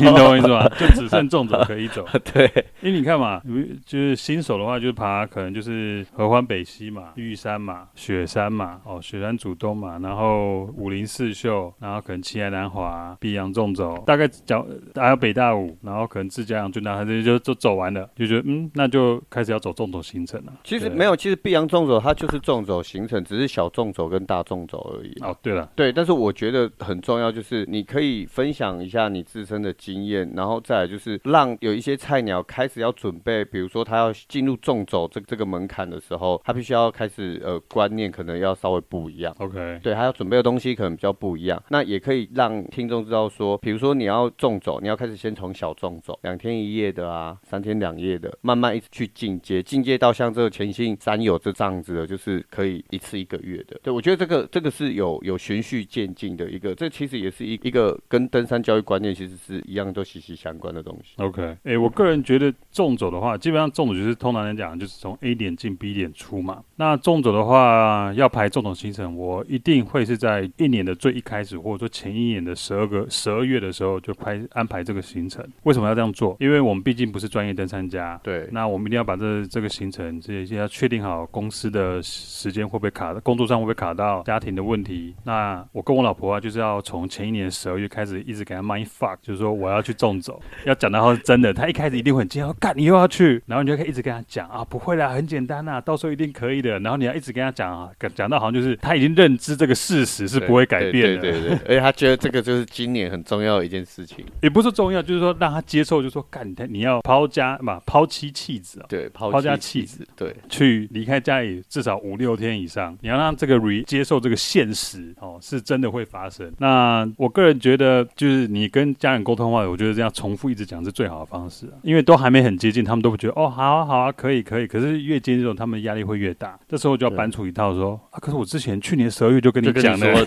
[0.00, 0.68] 你懂我意思吗？
[0.78, 2.04] 就只剩纵走可以走。
[2.32, 2.46] 对，
[2.80, 3.40] 因为你看嘛，
[3.84, 20.52] 就是新手的话，就是爬可能就是合欢北溪嘛、玉山嘛、雪山嘛、哦雪山主东嘛，然后武林四秀，然后可能七海南华、碧阳纵走，大概讲还有北大武，然后可能自嘉阳就那这就就走完了，就觉得嗯，那就开始要走纵走行程了。
[20.64, 25.12] 其实没有，其实碧阳纵走它就是纵走行程，只是小纵走跟大众走而已。
[25.22, 39.34] 哦，对了，对，但是我觉得很重要，就是你可以分享一下你自身的经验，然后再来就是让有一些菜鸟开始要准备，比如说他要进入纵走这这个门槛的时候，他必须要开始呃观念可能要稍微不一样。
[39.38, 41.60] OK，对，他要准备的东西可能比较不一样。
[41.70, 53.78] 那也可以让听众知道说，比如说你要纵走，你要开始先从小纵走，两天一夜的啊，三天两夜的，慢慢一直去进阶，进阶到像这个潜心山友这样子的，就是可以一次一个月的。
[53.82, 61.14] 对，我觉得这个这个是有有循序渐进的一个，这其实也是一一个跟登山教育观念其实是一样，都息息相关的东西。
[61.22, 66.62] OK，哎、欸，我个人觉得纵走的话，基本上纵走就是通常来讲就是从 A 点进 B 点出嘛。
[66.76, 75.46] 那纵走的话，要排纵走行程，我一定会是在一年的最一开始，或者说前一年的十二个十二月的时候就排安排这个行程。
[75.64, 76.36] 为什么要这样做？
[76.40, 85.14] 因为我们毕竟不是专业登山家，对，那我们一定要把这这个行程这些要确定好，公司的时间会不会卡，工作上会不会卡到家庭的问题。
[85.24, 91.52] 那我跟我老婆啊，就是要从前一年十二月开始，一直给她 mind fuck，就是说我要去纵走， 要讲到是真的。
[91.52, 96.78] 她一开始一定会很惊讶，干你又要去，然后你就可以一直跟她讲啊，不会啦，很简单呐，到时候一定可以的。
[96.80, 116.52] 然后你要一直跟她讲啊，讲到好像就是她已经认知这个事实是不会改变的，对对对，对，而且她觉得这个就是今年很重要的一件事情， 也不是重要，就是说让她接受，就是说干你你要抛家嘛，抛妻弃子啊，对，抛家弃子，对，去离开家里至少五六天以上，你要让这个 re 接受这个现实哦，是真的会发生。
[116.58, 121.72] 那我个人觉得，就是你跟家人沟通的话，我觉得这样重复一直讲是最好的方式啊。
[121.82, 124.68] 因为都还没很接近，他们都会觉得哦，好啊，好啊，可以，可以。
[124.68, 126.56] 可是越接近这种，他们压力会越大。
[126.68, 130.24] 这时候就要搬出一套说啊，可是我之前去年十二月就跟你讲了，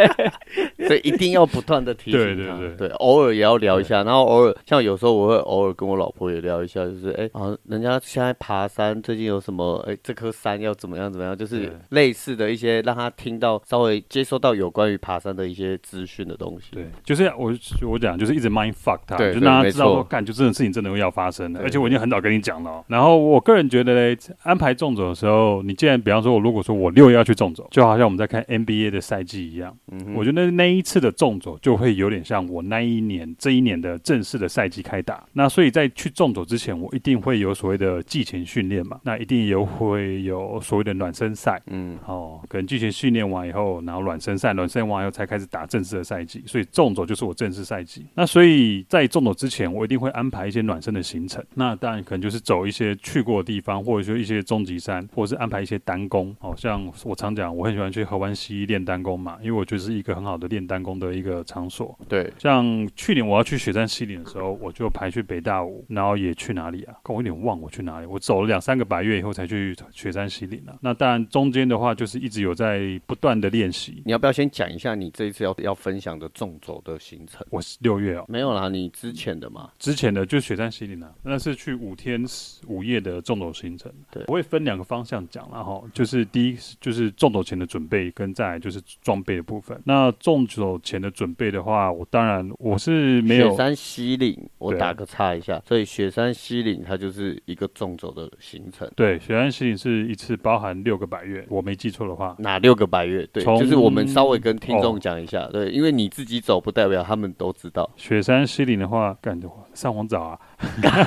[0.88, 2.26] 所以一定要不断的提醒他。
[2.26, 9.84] 对对对对，偶尔也要聊一下，然后偶尔像有时候我会偶尔跟我老婆也聊一下，就是哎，啊，人家现在爬山最近有什么？
[9.88, 11.36] 哎，这颗山要怎么样怎么样？
[11.36, 22.82] 就是类似的一些让他听到，稍微接收到有关于爬山的一些资讯的东西，对，就是我我讲，就是一直 mind fuck 他，就让他知道说，干，就这种事情真的会要发生的，而且我已经很早跟你讲了。
[22.88, 35.24] 然后我个人觉得嘞，安排纵走的时候，你既然比方说，我如果说我六月要去纵走，就好像我们在看 NBA 的赛季一样，嗯，我觉得那一次的纵走就会有点像我那一年这一年的正式的赛季开打。
[35.32, 48.04] 那所以在去纵走之前，我一定会有所谓的季前训练嘛，那一定也会有所谓的暖身赛，嗯，哦，可能季前训练完以后，然后暖身赛，暖身完以后才开始打正式的赛季，所以纵走就是我正式赛季。
[48.14, 51.44] 那所以在纵走之前，我一定会安排一些暖身的行程。
[51.54, 56.34] 那当然可能就是走一些去过的地方，或者说一些终极山，或者是安排一些单攻。
[56.38, 61.96] 好像我常讲，我很喜欢去合欢溪练单攻嘛，因为我觉得是一个很好的练练单攻的一个场所。
[62.08, 66.94] 对，像去年我要去雪山西岭的时候，我就排去北大武，然后也去哪里啊？
[67.04, 68.06] 我有点忘我去哪里。
[68.06, 70.74] 我走了两三个百月以后才去雪山西岭啊。
[70.80, 74.02] 那当然中间的话就是一直有在不断的练习。
[74.04, 77.46] 你要不要先讲一下你这一次要要分享的纵走的行程？
[77.50, 82.24] 我是六月哦，没有啦，你之前的嘛，之前的就是雪山西岭啊，那是去五天
[82.66, 83.92] 五夜的纵走行程。
[84.10, 89.80] 对，我会分两个方向讲了哈，就是第一就是纵走前的准备，跟再来就是装备的部分。
[89.84, 93.50] 那纵走前的准备的话，我当然我是没有。
[93.50, 98.90] 雪山西岭，我打个叉一下，所以雪山西岭它就是一个纵走的行程。
[98.96, 102.34] 对，雪山西岭是一次包含六个百月，我没记错的话。
[102.38, 103.26] 哪六个百月？
[103.32, 107.88] 对，就是我们稍微跟听众讲一下，哦，对，因为你自己走不代表他们都知道。
[107.96, 110.38] 雪山西岭的话，干的话上网找啊。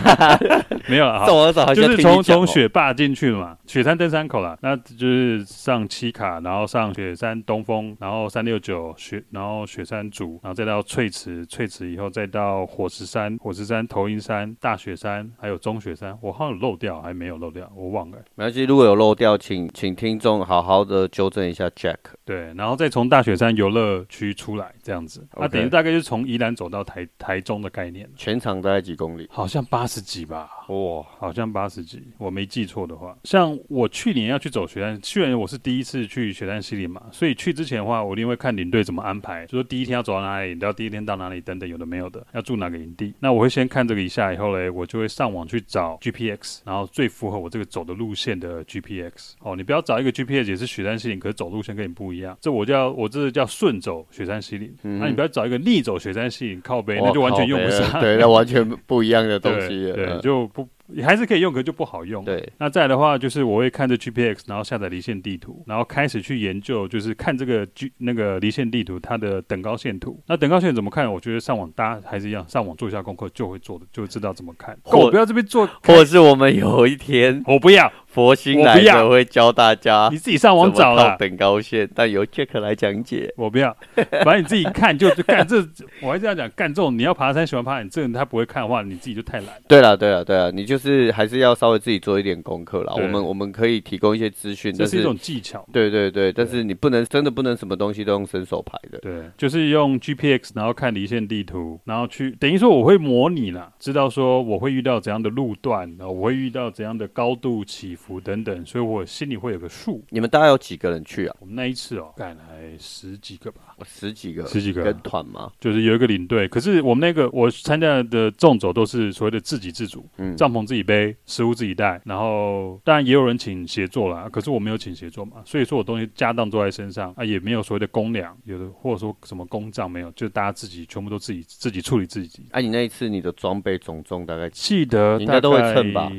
[0.88, 18.18] 没有啊， 上网找就是从从雪霸进去了嘛，雪山登山口了，那就是上七卡，然后上雪山东峰，然后三六九雪，然后雪山组，然后再到翠池，翠池以后再到火石山，火石山头鹰山、大雪山，还有中雪山，我好像有漏掉，还没有漏掉，我忘了。
[18.34, 21.98] 没关系，如果有漏掉，请请听众好好的纠正一下 Jack。
[22.26, 25.50] 对，然后再从大雪山游乐区出来，这样子，那、okay.
[25.50, 28.10] 等于大概就是从宜兰走到台台中的概念。
[28.16, 29.28] 全长大概几公里？
[29.30, 33.16] 好像八十几吧，哇、哦，好像八十几，我没记错的话。
[33.24, 43.14] 像我去年要去走雪山，去年我是第一次去雪山西林嘛，所以去之前的话，我一定会看领队怎么安排，就说第一天要走到哪里，然后第一天到哪里等等，有的没有的，要住哪个营地。
[43.20, 49.34] 那我会先看这个一下，以后嘞，我就会上网去找 GPX，然后最符合我这个走的路线的 GPX。
[49.42, 54.74] 哦，你不要找一个 GPX 也是雪山西岭，可是走路线跟你不一样，这我叫我这叫顺走雪山西岭。
[54.82, 58.00] 那、你不要找一个逆走雪山西岭靠背，那就完全用不上。
[58.00, 59.18] 对，那完全不一样。
[59.28, 60.66] 的东西，对，就不。
[60.88, 62.24] 你还是可以用，可就不好用。
[62.24, 70.22] 对，那再来的话，就是我会看着 GPX，然后下载离线地图，然后开始去研究，就是看这个 G 那个离线地图它的等高线图。
[70.28, 71.12] 那等高线怎么看？
[71.12, 74.78] 我觉得上网大家还是一样，上网做一下功课就会做的，就知道怎么看。
[74.86, 83.34] 我不要这边做，或者是我们有一天，我不要佛心来的会教大家，你自己上网找了等高线，但由 Jack 来讲解。
[83.36, 83.76] 我不要，
[84.24, 85.58] 反正你自己看就就干这，
[86.02, 89.50] 我还是要讲干这种你要爬山喜欢爬你这个他不会看的话，你自己就太懒。
[89.68, 91.58] 对了对了对了，你就是还是要。
[91.58, 95.68] 稍微自己做一点功课啦，我们我们可以提供一些资讯，这是一种技巧。
[95.74, 99.00] 对对对，但是你不能真的不能什么东西都用伸手排的。
[99.00, 110.02] 对，就是用 GPX，然后看离线地图，然后去等于说我会模拟啦，知道说我会遇到怎样的路段，然后我会遇到怎样的高度起伏等等，所以我心里会有个数。
[110.12, 111.36] 你们大概有几个人去啊？
[111.40, 115.52] 我们那一次哦，赶来十几个吧，十几个，十几个跟团吗？
[115.60, 122.28] 就是有一个领队，可是我们那个我参加的纵走都是所谓的自给自足，嗯，帐篷自己背，食物自己带，然后。
[122.28, 132.44] 哦，当然也有人请协作啦，可是我没有请协作嘛，所以说我东西家当都在身上啊，也没有所谓的公粮，有的或者说什么公账没有，就大家自己全部都自己自己处理自己。
[132.52, 136.12] 哎、啊，你那一次你的装备总重大概记得应该都会称吧？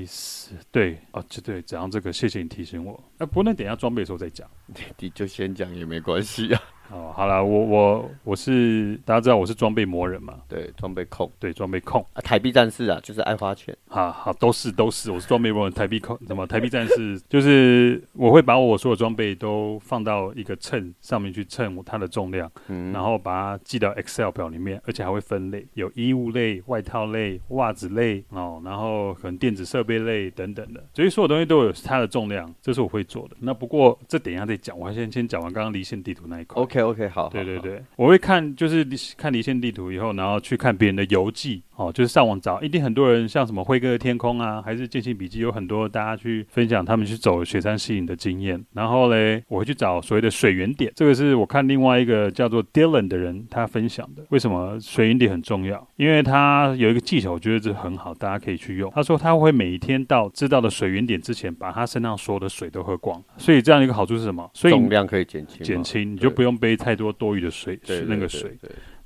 [0.70, 3.02] 对，哦，就对，讲到这个，谢谢你提醒我。
[3.18, 4.48] 那、不能等下装备的时候再讲，
[4.98, 6.62] 你就先讲也没关系啊。
[6.90, 10.34] 哦，好了，我我我是大家知道我是装备魔人嘛？
[10.48, 13.76] 对，装备控，对，装备控啊，台币战士啊，就是爱花钱。
[13.88, 33.36] 好好，都是都是，我是装备魔人，台币控，什么台币战士，就是我会把我所有装备都放到一个秤上面去称它的重量，嗯，然后把它记到 Excel 表里面，而且还会分类，有衣物类、外套类、袜子类哦，然后可能电子设备类等等的，所以所有东西都有它的重量，这是我会做的。
[33.40, 36.62] 那不过这等一下再讲，我还先先讲完刚刚离线地图那一块。
[36.62, 36.77] OK。
[36.82, 38.86] OK，好，对对对，我会看，就是
[39.16, 48.64] 看离线地图以后，然后去看别人的游记，哦，就是上网找，一定很多人像什么辉哥的天空啊，还是健行笔记，有很多大家去分享他们去走雪山西岭的经验。
[48.72, 54.24] 然后嘞，我会去找所谓的水源点，这个是我看另外一个叫做 Dylan 的人他分享的。
[54.28, 55.86] 为什么水源点很重要？
[55.96, 58.88] 因为他有一个技巧，我觉得这很好，大家可以去用。
[58.94, 63.20] 他说他会每一天到知道的水源点之前，把他身上所有的水都喝光。
[63.36, 64.48] 所以这样一个好处是什么？
[64.54, 67.08] 所以重量可以减轻，减轻，你就不用背太多。
[67.18, 68.56] 多余的水，那个水，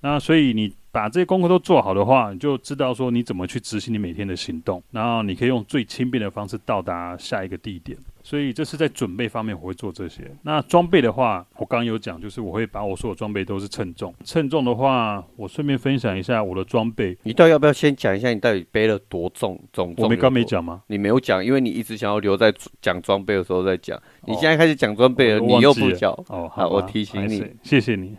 [0.01, 7.99] 那所以你把这些功课都做好的话，你就知道说你怎么去执行你每天的行动，然后你可以用最轻便的方式到达下一个地点。
[8.25, 10.31] 所以这是在准备方面我会做这些。
[10.43, 14.15] 那装备的话，我刚刚有讲，就是我会把我所有装备都是称重。
[14.23, 17.19] 称重的话，我顺便分享一下我的装备。
[17.25, 19.59] 你到底要不要先讲一下你到底背了多重？
[19.73, 20.05] 重重？
[20.05, 20.83] 我没刚没讲吗？
[20.87, 24.01] 你没有讲，因为你一直想要留在讲装备的时候再讲。
[24.25, 26.13] 你现在开始讲装备了，哦，你又不讲。
[26.29, 28.15] 哦，好，我提醒你，谢谢你。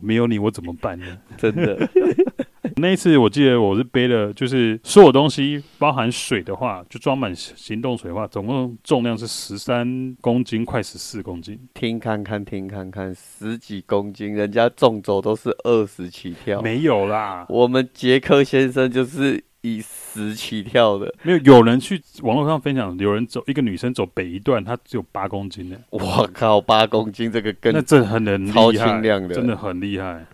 [0.00, 1.18] 没有你我怎么办呢？
[1.36, 1.78] 真的。
[2.76, 11.58] 那一次我记得我是背了，就是所有东西包含水的话，就装满行动水的话，总共重量是十三公斤，快十四公斤。
[11.74, 17.44] 听看看，听看看，十几公斤，人家纵走都是二十起跳，没有啦。
[17.48, 21.38] 我们杰克先生就是以十起跳的，没有。
[21.38, 25.76] 有人去网络上分享，有人走一个女生走北一段，她只有八公斤呢。
[25.90, 30.26] 我靠，八公斤这个跟那这很能超轻量的，真的很厉害。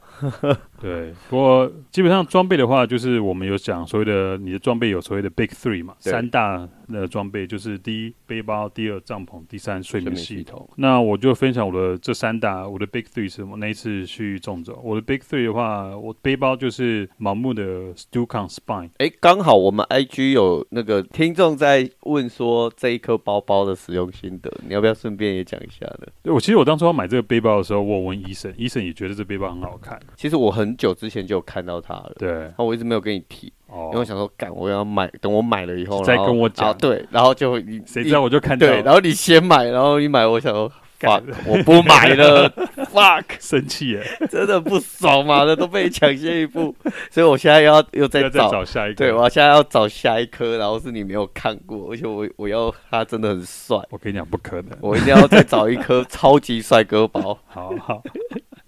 [0.81, 10.69] 对，不过基本上装备的话，就是我们有讲所谓的你的装备有所谓的 Big Three 嘛，三大的装备就是第一背包，第二帐篷，第三睡眠系统。
[10.77, 13.57] 那我就分享我的这三大，我的 Big Three 是什么？
[13.57, 18.91] 那一次去纵走，我的 Big Three 的话，我背包就是盲目的 Stucon Spine。
[18.99, 26.07] 哎，刚好我们 IG 有那个听众在问说这一颗包包的使用心得，你要不要顺便也讲一下呢？
[26.23, 29.99] 对，我其实我当初要买这个背包的时候，我问医生，医生也觉得这背包很好看。
[30.17, 33.53] 其实我很久之前就有看到它了，对，然后我一直没有跟你提。
[33.67, 36.75] 哦，因为我想说，干，我要买，等我买了以后，再跟我讲。
[36.79, 42.49] 对，然后就你谁知道我就看到，对，然后你先买，然后你买，我想说，fuck，我不买了，
[42.91, 46.75] fuck，生气耶，真的不爽嘛，那都被你抢先一步，
[47.13, 58.03] 所以我现在要又再找，下一颗，对，我现在要找下一颗，然后是你没有看过，而且我我要他真的很帅，我跟你讲不可能，我一定要再找一颗超级帅哥包，好 好。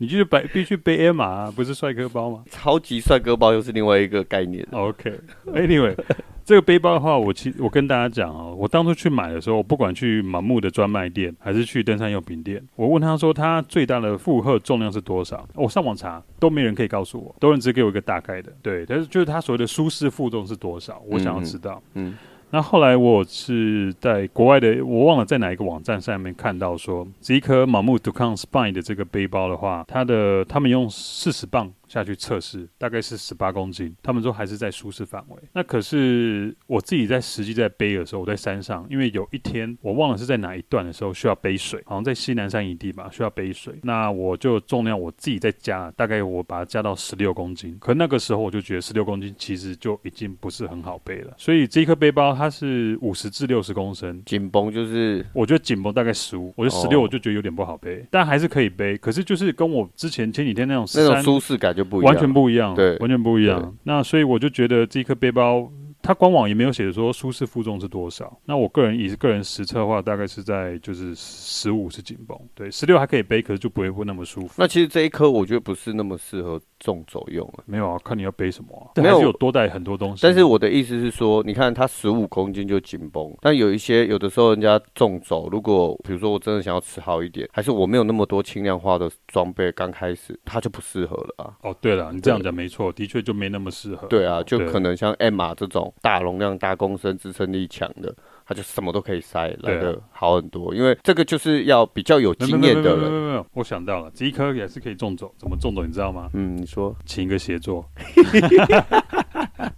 [0.00, 2.42] 你就是背必须背 M 码，不是帅哥包吗？
[2.50, 4.66] 超级帅哥包又是另外一个概念。
[4.70, 5.94] OK，Anyway，
[6.42, 18.50] 这个背包的话，我其我跟大家讲哦，我当初去买的时候，我不管去盲目的专卖店还是去登山用品店，我问他说他最大的负荷重量是多少，我上网查都没人可以告诉我，都人只给我一个大概的。
[18.62, 21.82] 对，但是就是他所谓的舒适负重是多少，我想要知道。
[21.92, 22.08] 嗯。
[22.10, 22.14] 嗯
[22.52, 31.72] 那后来我是在国外的，我忘了在哪一个网站上面看到说，这一颗盲目 Stucon Spine 的这个背包的话，它的他们用四十磅。
[31.90, 35.36] 下去测试，大概是十八公斤，他们说还是在舒适范围。
[35.52, 43.74] 那可是我自己在实际在背的时候，我在山上，因为有一天我忘了是在哪一段的时候需要背水，好像在西南山营地吧，需要背水。
[43.82, 47.76] 那我就重量我自己在加，大概我把它加到十六公斤。
[47.80, 51.34] 可那个时候我就觉得十六公斤其实就已经不是很好背了。
[51.36, 58.96] 所以这一颗背包它是五十至六十公升，紧绷就是我觉得紧绷大概十五，我觉得十六我就觉得有点不好背，但还是可以背。
[58.96, 61.79] 可是就是跟我之前前几天那种那种舒适感。
[62.02, 63.74] 完全不一样，对，完全不一样。
[63.84, 65.70] 那所以我就觉得这一颗背包。
[66.02, 68.38] 它官网也没有写说舒适负重是多少。
[68.44, 74.54] 那我个人以个人实测的话，大概是在就是十五是紧绷，对，十六还可以背，可是就不会会那么舒服。
[74.56, 77.64] 那其实这一颗我觉得不是那么适合重走用啊。
[77.66, 79.00] 没有啊，看你要背什么啊。
[79.00, 80.22] 没有，有多带很多东西。
[80.22, 91.54] 但是我的意思是说，你看它十五公斤就紧绷，但有一些有的时候人家重走，如果比如说我真的想要吃好一点，还是我没有那么多轻量化的装备，刚开始它就不适合了啊。
[91.62, 94.06] 哦，对了，你这样讲没错，的确就没那么适合。
[94.08, 96.70] 对啊，就可能像 M 码这种大容量大。
[96.70, 98.14] 大公升支撑力强的，
[98.46, 100.72] 它就什么都可以塞，来的好很多。
[100.72, 102.98] 因为这个就是要比较有经验的人。
[103.00, 106.30] 没有没有，我想到了，这一颗也是可以纵走，怎么纵走你知道吗？
[106.32, 107.84] 嗯，你说，请一个协作，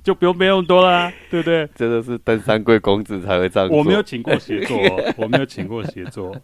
[0.05, 1.67] 就不用背那么多啦，对不对？
[1.75, 3.71] 真的是登山贵公子才会这样。
[3.71, 4.77] 我没有请过协作，
[5.17, 6.37] 我没有请过协作。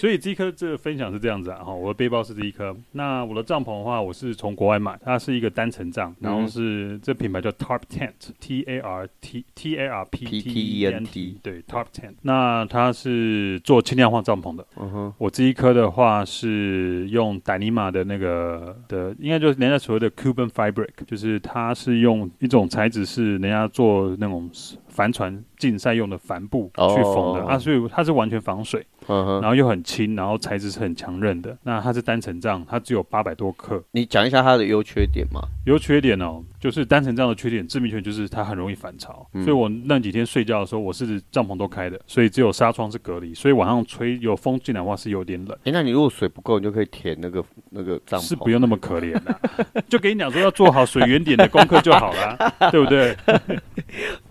[0.00, 2.74] 所以这一颗这个分享是这样子啊，哈，我的背包是这一颗。
[2.92, 12.14] 那我的帐篷的话，我是从国外买，它是一个单层帐，然后是这品牌叫 Tarp Tent，T A R T T A R P T E N T，对，Tarp Tent。
[12.22, 14.66] 那它是做轻量化帐篷的。
[14.78, 24.48] 嗯哼，我这一颗的话是用戴尼玛的那个的，应该就是人家所谓的 Cuban Fabric，就是它是用一种材质是人家做那种
[24.90, 28.84] 帆船竞赛用的帆布去缝的，啊，所以它是完全防水。
[29.06, 31.56] 然后又很轻，然后材质是很强韧的。
[31.64, 33.82] 那它是单层帐，它只有八百多克。
[33.90, 35.40] 你讲一下它的优缺点嘛？
[35.66, 39.26] 优缺点哦，就是单层帐的缺点，致命缺点就是它很容易反潮。
[39.32, 45.58] 嗯、所以我那几天睡觉的时候，我是帐篷都开的，所以只有纱窗是隔离，所以晚上吹有风进来的话是有点冷。
[45.64, 49.40] 哎，那你如果水不够，你就可以填那个那个帐篷，是不用那么可怜的，
[49.88, 53.16] 就给你讲说要做好水源点的功课就好了， 对不对？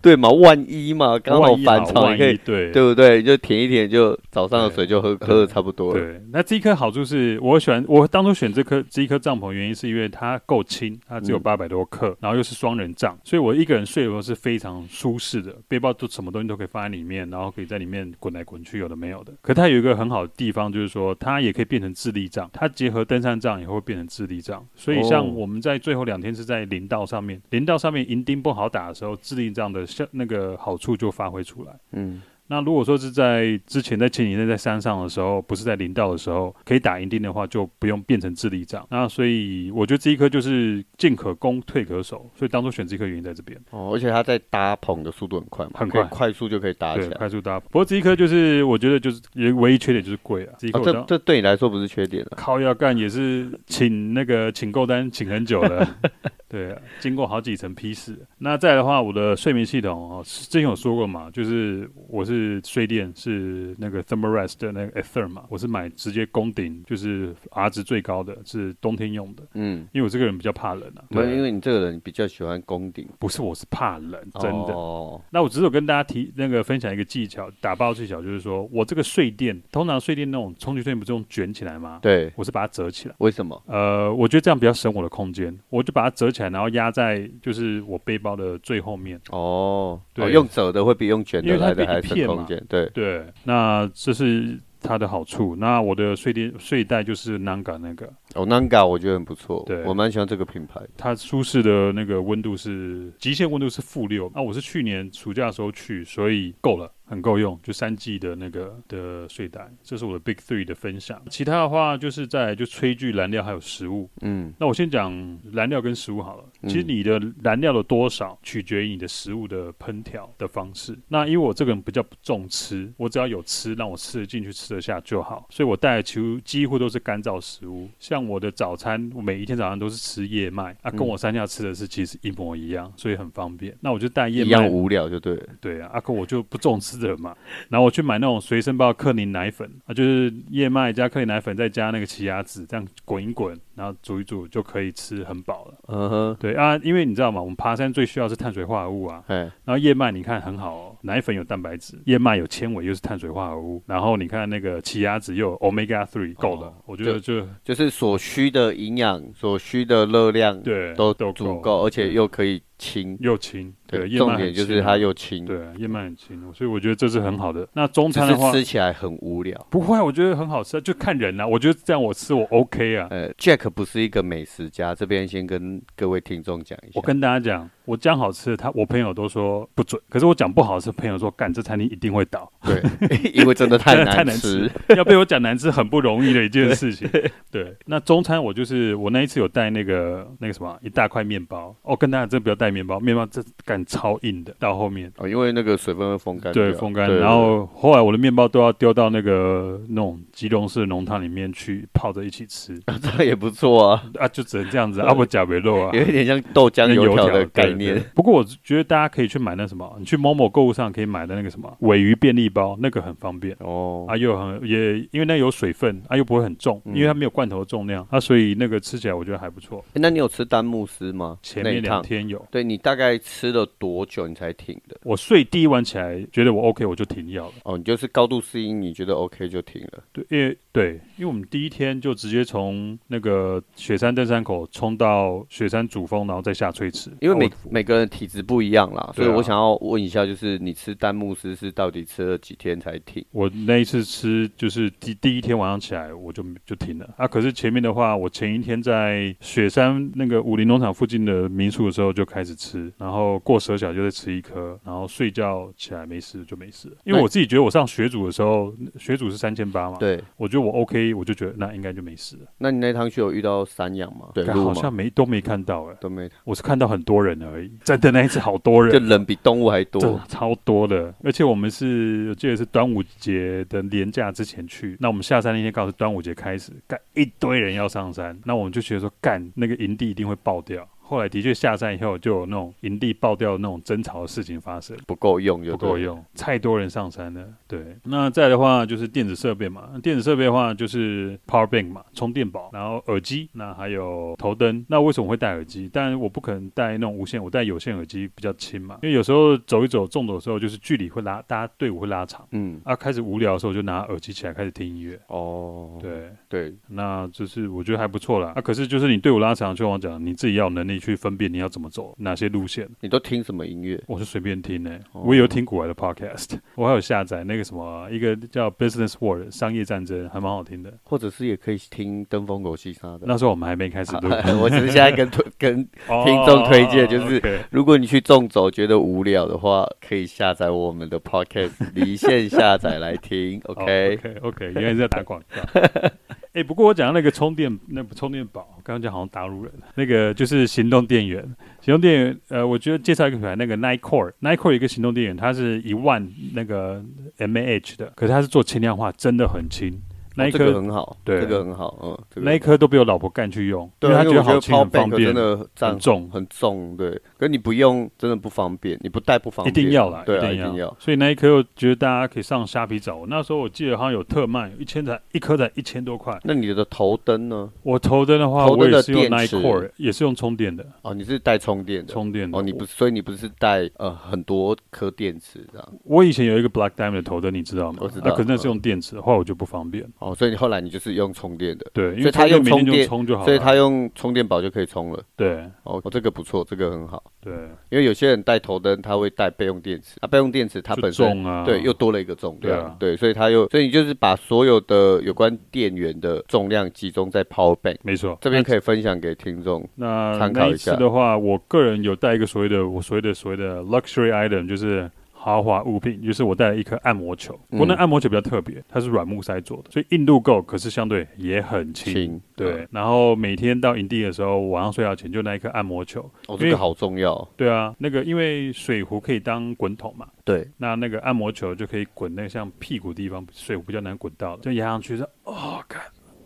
[0.02, 3.22] 对嘛，万一嘛，刚好反潮，你可以对对不对？
[3.22, 6.00] 就舔一舔，就早上的水就喝喝的差不多了。
[6.00, 19.34] 对，那这一颗好处是我喜欢，我当初选这颗这一颗帐篷原因是因为它够轻，它只有八百多克，然后又是双人帐，所以我一个人睡的时候是非常舒适的，背包都什么东西都可以放在里面，然后可以在里面滚来滚去，有的没有的。
[19.42, 24.66] 可它有一个很好的地方，就是说它也可以变成智力帐，它结合登山帐也会变成智力帐。
[24.76, 31.80] 所以像我们在最后两天是在林道上面，林道上面营钉不好打的时候，智力帐的像那个好处就发挥出来。
[31.92, 32.22] 嗯。
[32.50, 38.86] 那如果说是在之前在前几天在山上的时候，不是在林道的时候，可以打银锭的话，就不用变成智力杖。
[38.90, 43.60] 那所以我觉得这一颗就是进可攻，退可守，所以当初选这颗原因在这边。
[43.70, 47.60] 哦，而且它在搭棚的速度很快嘛，很快，快速就可以搭起来，快速搭。
[47.60, 50.54] 不过这一颗就是我觉得就是唯一缺点就是贵啊。
[50.58, 52.32] 这一颗、哦、这这对你来说不是缺点了。
[52.36, 55.88] 靠要干也是请那个请购单请很久了。
[56.50, 58.18] 对，经过好几层批示。
[58.40, 69.44] 那再来的话，我的睡眠系统哦，之前有说过嘛，就是我是睡垫是那个 Thermarest 的那个 Etherm 嘛，我是买直接攻顶，就是 R 值最高的，是冬天用的。
[69.54, 71.04] 嗯，因为我这个人比较怕冷啊。
[71.10, 73.08] 对，因为你这个人比较喜欢攻顶。
[73.20, 74.74] 不是，我是怕冷，真的。
[74.74, 75.22] 哦。
[75.32, 82.00] 那我只有跟大家提那个分享一个技巧，打包技巧，就是说我这个睡垫，通常睡垫那种充气睡垫不是用卷起来吗？
[82.02, 83.16] 对，我是把它折起来。
[83.20, 83.62] 为什么？
[83.68, 86.50] 呃，我觉得这样比较省我的空间，我就把它折起来。
[86.50, 93.26] 然后压在就是我背包的最后面哦，对，哦、用折的会比用卷的来的还省空间，对对。
[93.44, 95.56] 那这是它的好处。
[95.56, 98.06] 那我的睡垫睡袋就是 Nanga 那个
[98.36, 100.80] 哦，Nanga 我觉得很不错，对，我蛮喜欢这个品牌。
[100.98, 106.92] 它舒适的那个温度是极限温度是负六，那我是去年暑假的时候去，所以够了。
[107.10, 111.20] 很够用，就三 G 的那个的睡袋，这是我的 Big Three 的分享。
[111.28, 114.08] 其他的话就是在就炊具、燃料还有食物。
[114.22, 115.12] 嗯，那我先讲
[115.52, 116.44] 燃料跟食物好了。
[116.68, 120.96] 其实你的燃料的多少取决于你的食物的烹调的方式。
[121.08, 125.48] 那因为我这个人比较不重吃，我只要有吃，让我吃得进去、吃得下就好。
[125.50, 127.90] 所以我带的几乎几乎都是干燥食物。
[127.98, 133.76] 像我的早餐，我每一天早上都是吃燕麦啊，跟我三下吃的是其实一模一样，所以很方便。
[133.80, 134.48] 那我就带燕麦。
[134.48, 135.48] 一样无聊就对了。
[135.60, 136.99] 对啊，阿可我就不重吃。
[137.08, 137.36] 的嘛，
[137.70, 145.74] 然后我去买那种随身包克林奶粉啊，就是燕麦加克林奶粉，再加那个奇亚籽，这样滚一滚，然后煮一煮就可以吃很饱了。
[145.88, 147.42] 嗯哼，对啊，因为你知道吗？
[147.42, 149.24] 我们爬山最需要是碳水化合物啊。
[149.28, 153.82] 然后燕麦你看很好哦，奶粉有蛋白质，燕麦有纤维，又是碳水化合物。
[153.86, 156.68] 然后你看那个奇亚籽又有 Omega Three，够了。
[156.68, 162.62] 哦、我觉得就就，就是所需的营养，所需的热量，对，都都足够，而且又可以。
[162.80, 167.68] 轻又轻，对，对重点就是它又轻，对，燕麦很轻，所以我觉得这是很好的。
[167.74, 171.48] 那中餐的话，吃起来很无聊，不会，我觉得很好吃，就看人呐、啊。
[171.48, 173.08] 我觉得这样我吃我 OK 啊。
[173.12, 176.94] 呃，Jack 不是一个美食家，这边先跟各位听众讲一下。
[176.96, 182.50] 我跟大家讲，我讲好吃的，他我朋友都说不准，可是我讲不好吃，朋友说干这餐厅一定会倒。
[182.64, 182.82] 对，
[183.36, 187.06] 因为真的太 难吃，要被我讲难吃很不容易的一件事情。
[187.10, 192.69] 对， 对，那中餐我就是我那一次有带那个那个什么一大块面包，哦，跟大家真的不要带。
[192.72, 197.14] 面包，面包这干超硬的，到后面哦，因为那个水分会风干，对，风干。
[197.18, 204.04] 然后后来我的面包都要丢到那个那种即溶式浓汤里面去泡着一起吃， 啊、这也不错啊。
[204.20, 208.02] 啊，就只能这样子，啊不假维肉啊，有一点像豆浆油条的概念。
[208.14, 214.06] 不过我觉得大家可以去买那什么，你去某某购物上可以买的那个什么尾鱼便利包，那个很方便哦。
[214.08, 219.84] 啊，又很也因为那有水分，啊又不会很重，因为它没有罐头的重量，啊所以那个吃起来我觉得还不错。
[219.94, 221.38] 那你有吃丹木斯吗？
[221.42, 222.46] 前面两天有。
[222.52, 224.98] 对，你大概吃了多久你才停的？
[225.04, 227.54] 我睡第一晚起来觉得我 OK，我就停药了。
[227.64, 230.04] 哦，你就是高度适应，你觉得 OK 就停了。
[230.12, 237.12] 对，因为对，因为我们第一天就直接从那个雪山登山口冲到雪山主峰，然后再下翠池。
[237.22, 243.24] 因为每每个人体质不一样啦，所以我想要问一下，就是你吃丹木斯是到底吃了几天才停？
[243.32, 247.28] 我那一次吃就是第第一天晚上起来我就就停了啊。
[247.28, 256.96] 可是前面的话，我前一天在雪山那个武林农场附近的民宿的时候就开始吃，然后过十二小时就再吃一颗，然后睡觉起来没事就没事。
[257.04, 262.44] 因为我自己觉得我上学组的时候，学组是三千八嘛，对，我觉得我 OK，我就觉得那应该就没事了。
[262.58, 264.30] 那你那趟去有遇到散养吗？
[264.34, 267.72] 对，好像没都没看到哎、欸，都没，我是看到很多人而已。
[267.84, 271.14] 真的那一次好多人，就人比动物还多，超多的。
[271.24, 280.88] 而且我们是我记得是端午节的年假之前去，那我们下山那天刚好是端午节开始，干一堆人要上山，那我们就觉得说干那个营地一定会爆掉。
[281.10, 287.44] 后来的确下山以后，就有那种营地爆掉那种争吵的事情发生，不够用就不够用，太多人上山了。
[287.68, 294.86] 对，那再的话就是电子设备嘛，电子设备的话就是 power bank 嘛，充电宝，然后耳机，那还有头灯。
[294.88, 295.90] 那为什么会戴耳机？
[295.90, 299.00] 当然我不可能戴那种无线，我戴有线耳机比较轻嘛。
[299.02, 302.48] 因为有时候走一走，重走的时候就是距离会拉，大家队伍会拉长。
[302.52, 305.20] 嗯，啊，开始无聊的时候就拿耳机起来开始听音乐。
[305.26, 308.54] 哦，对对，那就是我觉得还不错啦。
[308.56, 310.99] 啊，可是就是你队伍拉长，就像我讲，你自己要有能力。
[311.00, 312.86] 你去分辨你要怎么走，哪些路线。
[313.00, 314.04] 你都听什么音乐？
[314.06, 320.94] 我是随便听呢、我也有听古来的 podcast，我还有下载那个什么一个叫 Business World 商业战争，还蛮好听的。
[321.04, 323.20] 或者是也可以听登峰狗西沙的。
[323.22, 325.88] 那时候我们还没开始录、啊， 我只是现在跟推跟
[326.26, 333.62] 听众推荐，就是如果你去纵走觉得无聊的话，可以下载我们的 podcast 离线下载来听。
[333.64, 336.10] OK OK OK，原来是在打广告。
[336.52, 341.44] 哎、欸，不过我讲到那个充电，那不充电宝，刚刚讲好像大陆人，那个就是行动电源。
[341.80, 347.04] 行动电源，呃，我觉得介绍一个品牌，那个 Nikecore，Nikecore 一个行动电源，它是一万那个
[347.38, 350.02] mAh 的，可是它是做轻量化，真的很轻。
[350.36, 360.94] 那一颗很好，对，这个很好，嗯，那一颗都被我老婆干去用，对，因为她觉得好轻很方便，真的很重很重，对，可是你不用真的不方便，你不带不方便，一定要啦，对，一定要。
[361.00, 366.38] 所以那一颗我觉得大家可以上虾皮找，我那时候我记得好像有特卖，一千才一颗才一千多块。
[366.44, 367.72] 那你的头灯呢？
[367.84, 370.86] 我头灯的话，我也是用 Nitecore，也是用充电的。
[371.02, 372.12] 哦，你是带充电的？
[372.12, 372.58] 充电的。
[372.58, 375.90] 哦，你不是，所以你不是带呃很多颗电池这样？
[376.04, 378.00] 我以前有一个 Black Diamond 的头灯，你知道吗？
[378.02, 378.26] 我知道。
[378.26, 380.06] 那可是那是用电池的话，我就不方便。
[380.20, 381.90] 哦，所以你后来你就是用充电的。
[381.94, 385.24] 对，因为他用充电充就好，所以他用充电宝就可以充了。
[385.38, 387.24] 对，哦，这个不错，这个很好。
[387.42, 387.54] 对，
[387.90, 397.98] 因为有些人带头灯，他会带备用电池啊，备用电池它本身对，又多了一个重量，对，所以他又，所以你就是把所有的有关电源的重量集中在 Power Bank。
[398.04, 400.92] 没错，这边可以分享给听众，那参考一下。
[400.92, 405.10] 那一次的话，我个人有带一个所谓的我所谓的所谓的 luxury item，就是。
[405.42, 412.40] 豪华物品，就是我带了一颗按摩球，不过那按摩球比较特别，它是软木塞做的，所以硬度够，可是相对也很轻。
[412.58, 417.48] 对，然后每天到营地的时候，晚上睡觉前就那一颗按摩球，哦，这个好重要。
[417.56, 426.02] 对啊，那个因为水壶可以当滚筒嘛，对，那那个按摩球就可以滚那个像屁股地方，水壶比较难滚到的，就压上去是，哦，看，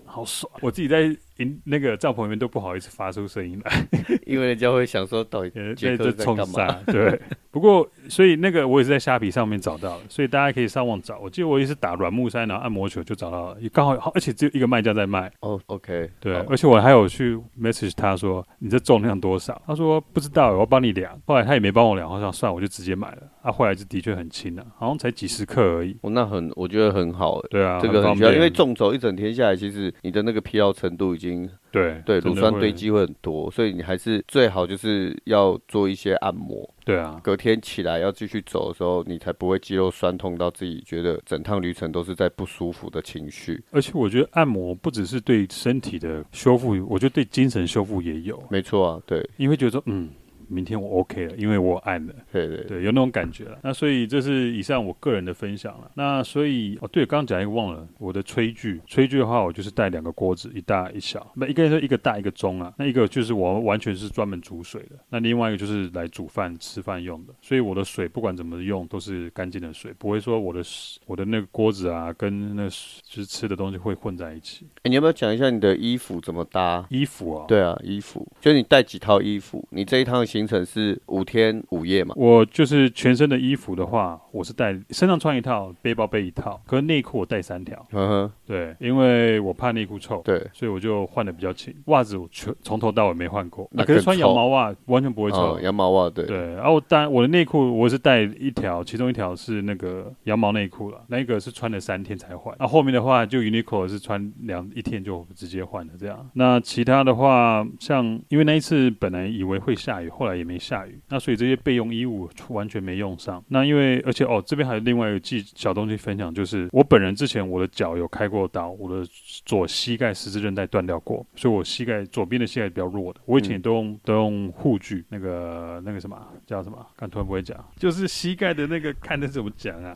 [0.06, 0.52] 好爽。
[0.62, 1.18] 我自己在。
[1.38, 3.88] 营那个帐篷里面都不好意思发出声音来，
[4.26, 6.80] 因为人家会想说到底 杰克在干嘛？
[6.86, 7.20] 对，
[7.50, 11.18] 不过所以那个我也是在虾皮上面找到的，所以大家可以上网找。
[11.20, 15.32] 我记得我也是打软木塞，然后按摩球就找到了，也刚好，而且只有一个卖家在卖。
[15.40, 19.60] 哦，OK，对，而且我还有去 message 他说你这重量多少？
[19.66, 21.20] 他说不知道，我帮你量。
[21.26, 23.24] 后来他也没帮我量，好像算我就直接买了。
[23.42, 25.98] 啊，后来就的确很轻了，好像才几十克而已。
[26.02, 27.42] 哦，那很，我觉得很好。
[27.50, 31.23] 对啊，这个很需要，因为重走一整天下来，其实你的那个疲劳程度已经。
[31.72, 36.70] 对对，乳酸堆积会很多，所以你还是最好就是要做一些按摩。
[36.86, 43.64] 对啊，隔天起来要继续走的时候，你才不会肌肉酸痛到自己觉得整趟旅程都是在不舒服的情绪。
[43.72, 48.42] 而且我觉得按摩不只是对身体的修复，我觉得对精神修复也有。
[48.50, 50.10] 没错啊，对，你会觉得说，嗯。
[50.54, 53.58] 明天我 OK 了，因为我按了，对对对，有那种感觉了。
[53.64, 55.90] 那所以这是以上我个人的分享了。
[55.96, 61.32] 那所以哦，对，刚刚讲一个忘了，我的炊具，炊具的话，我就是带两个锅子，一大一小。
[61.36, 67.34] 那一个人说一个大一个中啊，那一个就是我完全是专门煮水的，那另外一个就是来煮饭吃饭用的。
[67.42, 70.62] 所以我的水不管怎么用都是干净的水，不会说我的
[71.08, 74.68] 我的那个锅子啊跟那就是吃的东西会混在一起。
[74.84, 76.86] 哎，你要不要讲一下你的衣服怎么搭？
[76.92, 77.46] 衣服啊？
[77.48, 79.68] 对啊，衣服，就是你带几套衣服？
[79.72, 80.43] 你这一趟行。
[80.44, 82.14] 行程是五天五夜嘛？
[82.18, 87.86] 我就是全身的衣服的话，我是带身上穿一套，背包背一套，可是内裤我带三条。
[87.92, 91.74] 嗯哼，对，因为我怕内裤臭，对，所以我就换的比较勤。
[91.86, 95.60] 袜子我全从头到尾没换过，那可是穿羊毛袜完全不会臭。
[95.62, 96.54] 羊毛袜，对对。
[96.56, 102.56] 然后带我的内裤，我是带一条，其中一条是那个羊毛内裤了，那个是穿了三天才换。
[102.60, 106.30] 那后面的话就 Uniqlo 是穿两一天就直接换了这样。
[106.34, 110.34] 那其他的话，像因为那一次本来以为会下雨，后来。
[110.34, 113.44] 也没下雨，那所以这些备用衣物完全没用上。
[113.50, 119.08] 那因为而且哦，这边还有另外一个记小东西分享，就是我本人之前我的脚有开过刀，我的
[119.46, 123.22] 左膝盖十字韧带断掉过，所以我膝盖左边的膝盖比较弱的。
[123.26, 126.84] 我以前都用、嗯、都用护具，那个那个什么叫什么？
[126.96, 129.96] 刚突然不会讲，就是膝盖的那个看的怎么讲啊？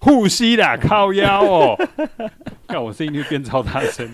[0.00, 1.88] 护膝啦，靠腰哦。
[2.68, 4.06] 看我声音就变超大声。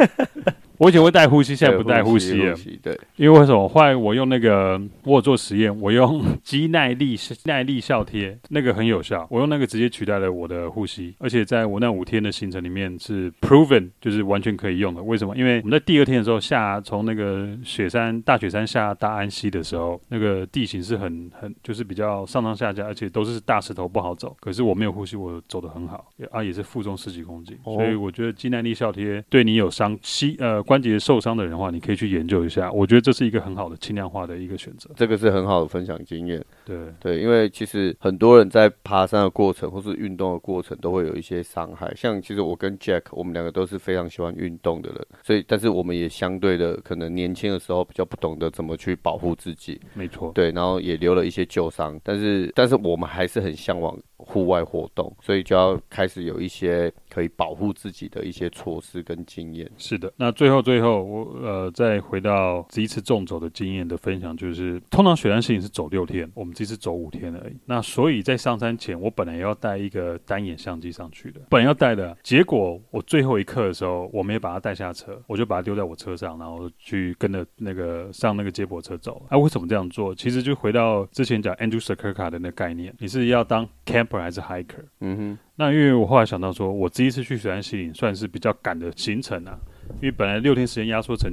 [0.78, 2.54] 我以前会带呼吸，现在不带呼吸了。
[2.82, 3.68] 对，因为为什么？
[3.68, 9.26] 后来我用那个，我有做实验，我用肌耐力耐力效贴，那个很有效。
[9.30, 15.02] 我用那个直接取代了我的呼吸，而且在我那五天的行程里面是 proven，就是完全可以用的。
[15.02, 15.34] 为什么？
[15.36, 24.36] 因为我们在第二天的时候下从那个雪山大雪山下大安溪的时候，那个地形是很很就是比较上上下下，而且都是大石头不好走。
[24.40, 30.62] 可是我没有呼吸，我走得很好，啊也是负重十几公斤，所以我觉得肌耐力效贴对你有伤膝呃。
[30.66, 32.70] 关节受伤的人的话，你可以去研究一下。
[32.70, 34.90] 我觉得这是一个很好的轻量化的一个选择。
[34.96, 36.44] 这个是很好的分享经验。
[36.64, 41.92] 对对，因为其实很多人在爬山的过程或是运动的过程都会有一些伤害。
[41.94, 49.80] 像其实我跟 Jack，我们两个都是非常喜欢运动的人，所以但是我们也相对的可能年轻的时候比较不懂得怎么去保护自己。
[49.94, 50.32] 没错。
[50.34, 53.96] 对，然后也留了一些旧伤，但是但是我们还是很向往
[54.26, 59.70] 户外活动，所以就要开始有一些可以保护自己的一些措施跟经验。
[59.78, 67.56] 是的，那最后最后我呃再回到这一次纵走的经验的分享，就是通常雪山行是走六天，我们这次走五天而已。
[67.64, 79.24] 那所以在上山前，我本来要带一个单眼相机上去的，本来要带的，结果我最后一刻的时候，我没有把它带下车，我就把它丢在我车上，然后去跟着那个上那个接驳车走。
[79.28, 80.14] 啊，为什么这样做？
[80.14, 84.84] 其实就回到之前讲 Andrew Sakirka 的那个概念，你是要当 camper 还是 hiker？
[85.00, 89.58] 嗯哼，那因为我后来想到说，我第一次去雪山西岭算是比较赶的行程啊。
[89.94, 91.32] 因为本来六天时间压缩成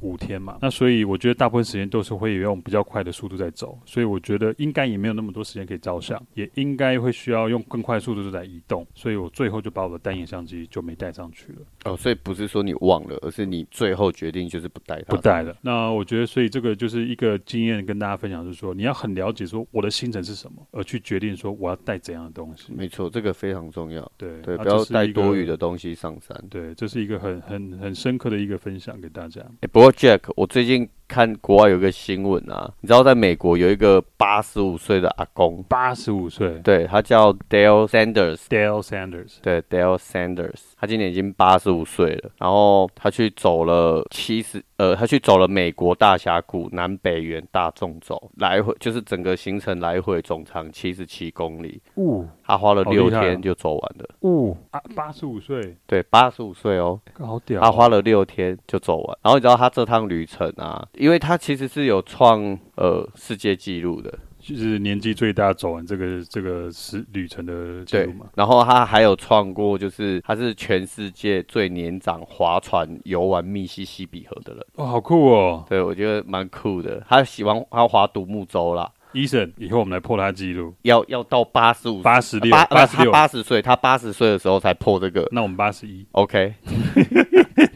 [0.00, 11.58] 五天嘛，那所以我觉得大部分时间都是会用比较快的速度在走，所以我觉得应该也没有那么多时间可以照相，也应该会需要用更快的速度在移动，所以我最后就把我的单眼相机就没带上去了。
[11.84, 15.16] 哦，所以不是说你忘了，而是你最后决定就是不带它。
[15.16, 15.56] 不带了。
[15.62, 22.72] 那我觉得，所以这个就是一个经验跟大家分享，就是说你要很了解说我的行程是什么，而去决定说我要带怎样的东西。
[22.72, 24.10] 没错，这个非常重要。
[24.16, 26.44] 对对，不要带多余的东西上山。
[26.48, 29.40] 对，这是一个很很很深刻的一个分享给大家。
[29.60, 30.88] 欸，不过 Jack，我最近。
[31.12, 60.88] 看国外有个新闻啊，你知道在美国有一个八十五岁的阿公，八十五岁，对，他叫 Dale Sanders，Dale Sanders，对，Dale Sanders，他今年已经八十五岁了，然后他去走了七十，呃，他去走了美国大峡谷南北缘大纵走，来回就是整个行程来回总长七十七公里，呜，他花了六天就走完了，哦，啊，八十五岁，对，八十五岁哦，好屌，他花了六天就走完，然后你知道他这趟旅程啊。
[61.02, 68.26] 因为他其实是有创呃世界纪录的，就是年纪最大走完这个这个是旅程的记录嘛。
[68.36, 74.64] 然后他还有创过，就是他是全世界最年长划船游玩密西西比河的人。
[74.76, 75.66] 哇，好酷哦！
[75.68, 77.04] 对，我觉得蛮酷的。
[77.08, 78.88] 他喜欢他划独木舟啦。
[79.12, 85.28] 医生，以后我们来破他纪录，要要到八十五、八十六、八十六、八十岁，他八十岁的时候才破这个。
[85.32, 86.54] 那我们八十一，OK。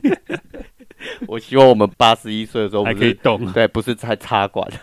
[1.29, 4.67] 我希望我们八十一岁的时候还可以动，对，不是在插管。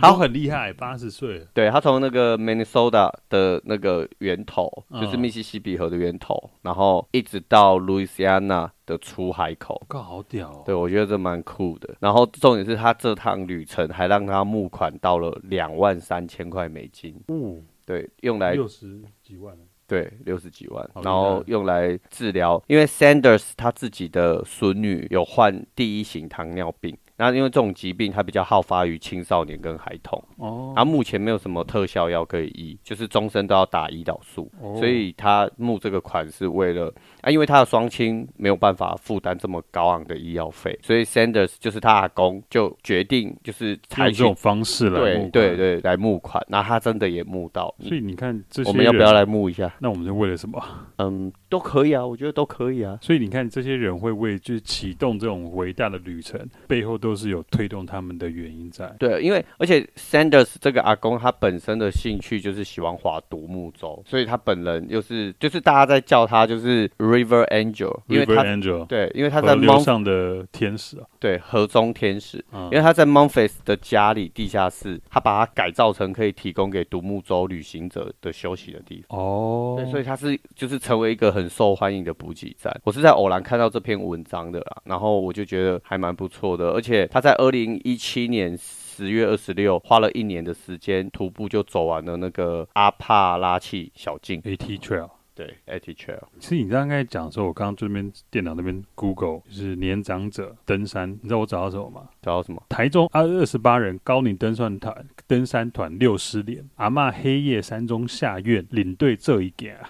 [0.00, 1.44] 他很厉害，八十岁。
[1.52, 9.84] 对，他从那个 Minnesota 的那个源头，就是密西西比河的源头，然后一直到 Louisiana 的出海口。
[9.88, 10.62] 靠，好屌哦！
[10.64, 11.92] 对，我觉得这蛮酷的。
[11.98, 17.20] 然后重点是他这趟旅程还让他募款到了两万三千块美金。
[17.26, 19.56] 嗯，对，用来六十几万。
[19.90, 26.96] 对，六十几万，然后用来治疗，因为 Sanders 他自己的孙女有患第一型糖尿病。
[27.20, 36.90] 那因为这种疾病，它比较好发于青少年跟孩童，哦，然后目前没有什么特效药可以医，就是终身都要打胰岛素，哦、所以他募这个款是为了
[37.20, 49.70] 啊，因为他的双亲没有办法负担这么高昂的医药费，所以 Sanders 就是他阿公就决定就是采取这种方式来对对对来募款，那他真的也募到，所以你看这些我们要不要来募一下？
[49.80, 50.58] 那我们是为了什么？
[50.96, 52.98] 嗯，都可以啊，我觉得都可以啊。
[53.02, 57.10] 所以你看这些人会为就是启动这种伟大的旅程背后都。
[57.20, 58.88] 是有推动他们的原因在。
[58.98, 79.18] 对，因为而且 Sanders 这个阿公他本身的兴趣就是喜欢划独木舟，所以他本人又是就是大家在叫他就是 River Angel，因为他 River Angel 对，因为他在上的天使啊，对，河中天使，嗯、因为他在 Memphis 的家里地下室，他把它改造成可以提供给独木舟旅行者的休息的地方。
[79.20, 82.72] 哦，对，所以他是就是成为一个很很受欢迎的补给站。
[82.84, 87.06] 我是在偶然看到这篇文章的啦，然后我就觉得还蛮不错的，而且。
[87.06, 95.08] 他在二零一七年十月二十六花了一年的时间徒步就走完了那个阿帕拉契小径 AT Trail，
[95.40, 96.20] 对 AT Trail。
[96.38, 102.02] 其实你刚刚在讲的时候，我刚刚这边电脑那边 Google 就是年长者登山，你知道我找到什么吗？
[102.20, 102.62] 找到什么？
[102.68, 104.94] 台中二二十八人高龄登山团
[105.26, 109.88] 登山团六十年，阿嬷黑夜山中下院领队这一点啊。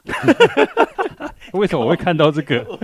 [1.54, 2.78] 为什么我会看到这个？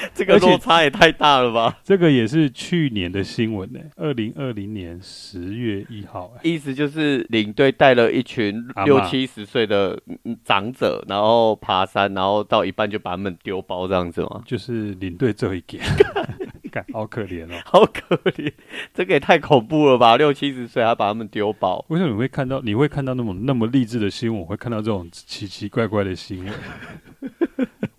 [0.14, 1.78] 这个落差也太大了吧！
[1.82, 6.32] 这个也是去年的新闻呢，二零二零年十月一号。
[6.42, 10.00] 意思就是领队带了一群六七十岁的
[10.44, 14.42] 长者，然后爬山，然后到一半就把他们丢包这样子吗？
[14.46, 15.82] 就是领队这一点，
[16.92, 18.52] 好可怜哦，好可怜，
[18.94, 20.16] 这个也太恐怖了吧！
[20.16, 22.60] 六七十岁还把他们丢包，为什么你会看到？
[22.60, 24.40] 你会看到那么那么励志的新闻？
[24.40, 26.54] 我会看到这种奇奇怪怪的新闻。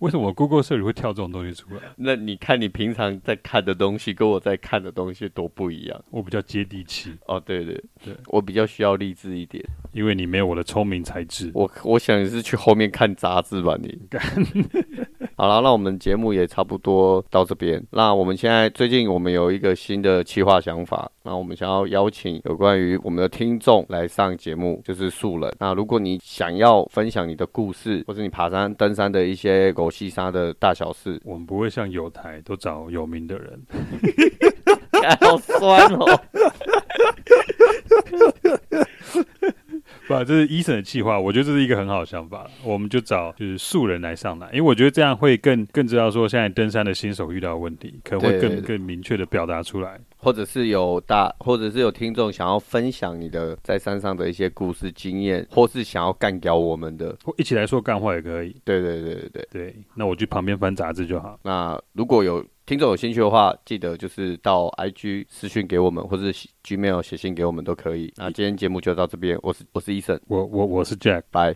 [0.00, 1.80] 为什么 Google 社里会跳这种东西出来？
[1.96, 6.04] 那你看你平常在看的东西，跟我在看的东西多不一样。
[6.10, 7.14] 我比较接地气。
[7.26, 7.74] 哦，对对
[8.04, 11.50] 对，我比较需要励志一点，因为你没有我的聪明才智。
[11.54, 13.98] 我我想你是去后面看杂志吧，你。
[15.40, 17.82] 好了，那我们节目也差不多到这边。
[17.92, 25.50] 那我们现在最近我们有一个新的企划想法，那我们想要邀请有关于我们的听众来上节目，就是素人。
[25.58, 33.62] 那如果你想要分享你的故事，或者你爬山、登山的一些狗戏沙的大小事，我们不会像有台都找有名的人。
[35.22, 36.20] 好酸哦。
[40.10, 42.44] 不，这是 Eason 的计划，我觉得这是一个很好的想法。
[42.64, 50.00] 我们就找就是素人来上来，因为我觉得这样会更更知道说现在登山的新手遇到的问题，可能会更更明确的表达出来。
[50.20, 58.54] 或者是有大，或者是有听众想要分享你的在山上的一些故事经验，或是想要干掉我们的，一起来说干话也可以。
[58.64, 61.38] 对对对对对对，那我去旁边翻杂志就好。
[61.42, 62.44] 那如果有。
[62.66, 68.12] 听众有兴趣的话，记得就是到 IG 私讯给我们，或是 Gmail 写信给我们都可以。
[68.16, 71.52] 那今天节目就到这边，我是我是 Eason，我我我是 Jack，拜。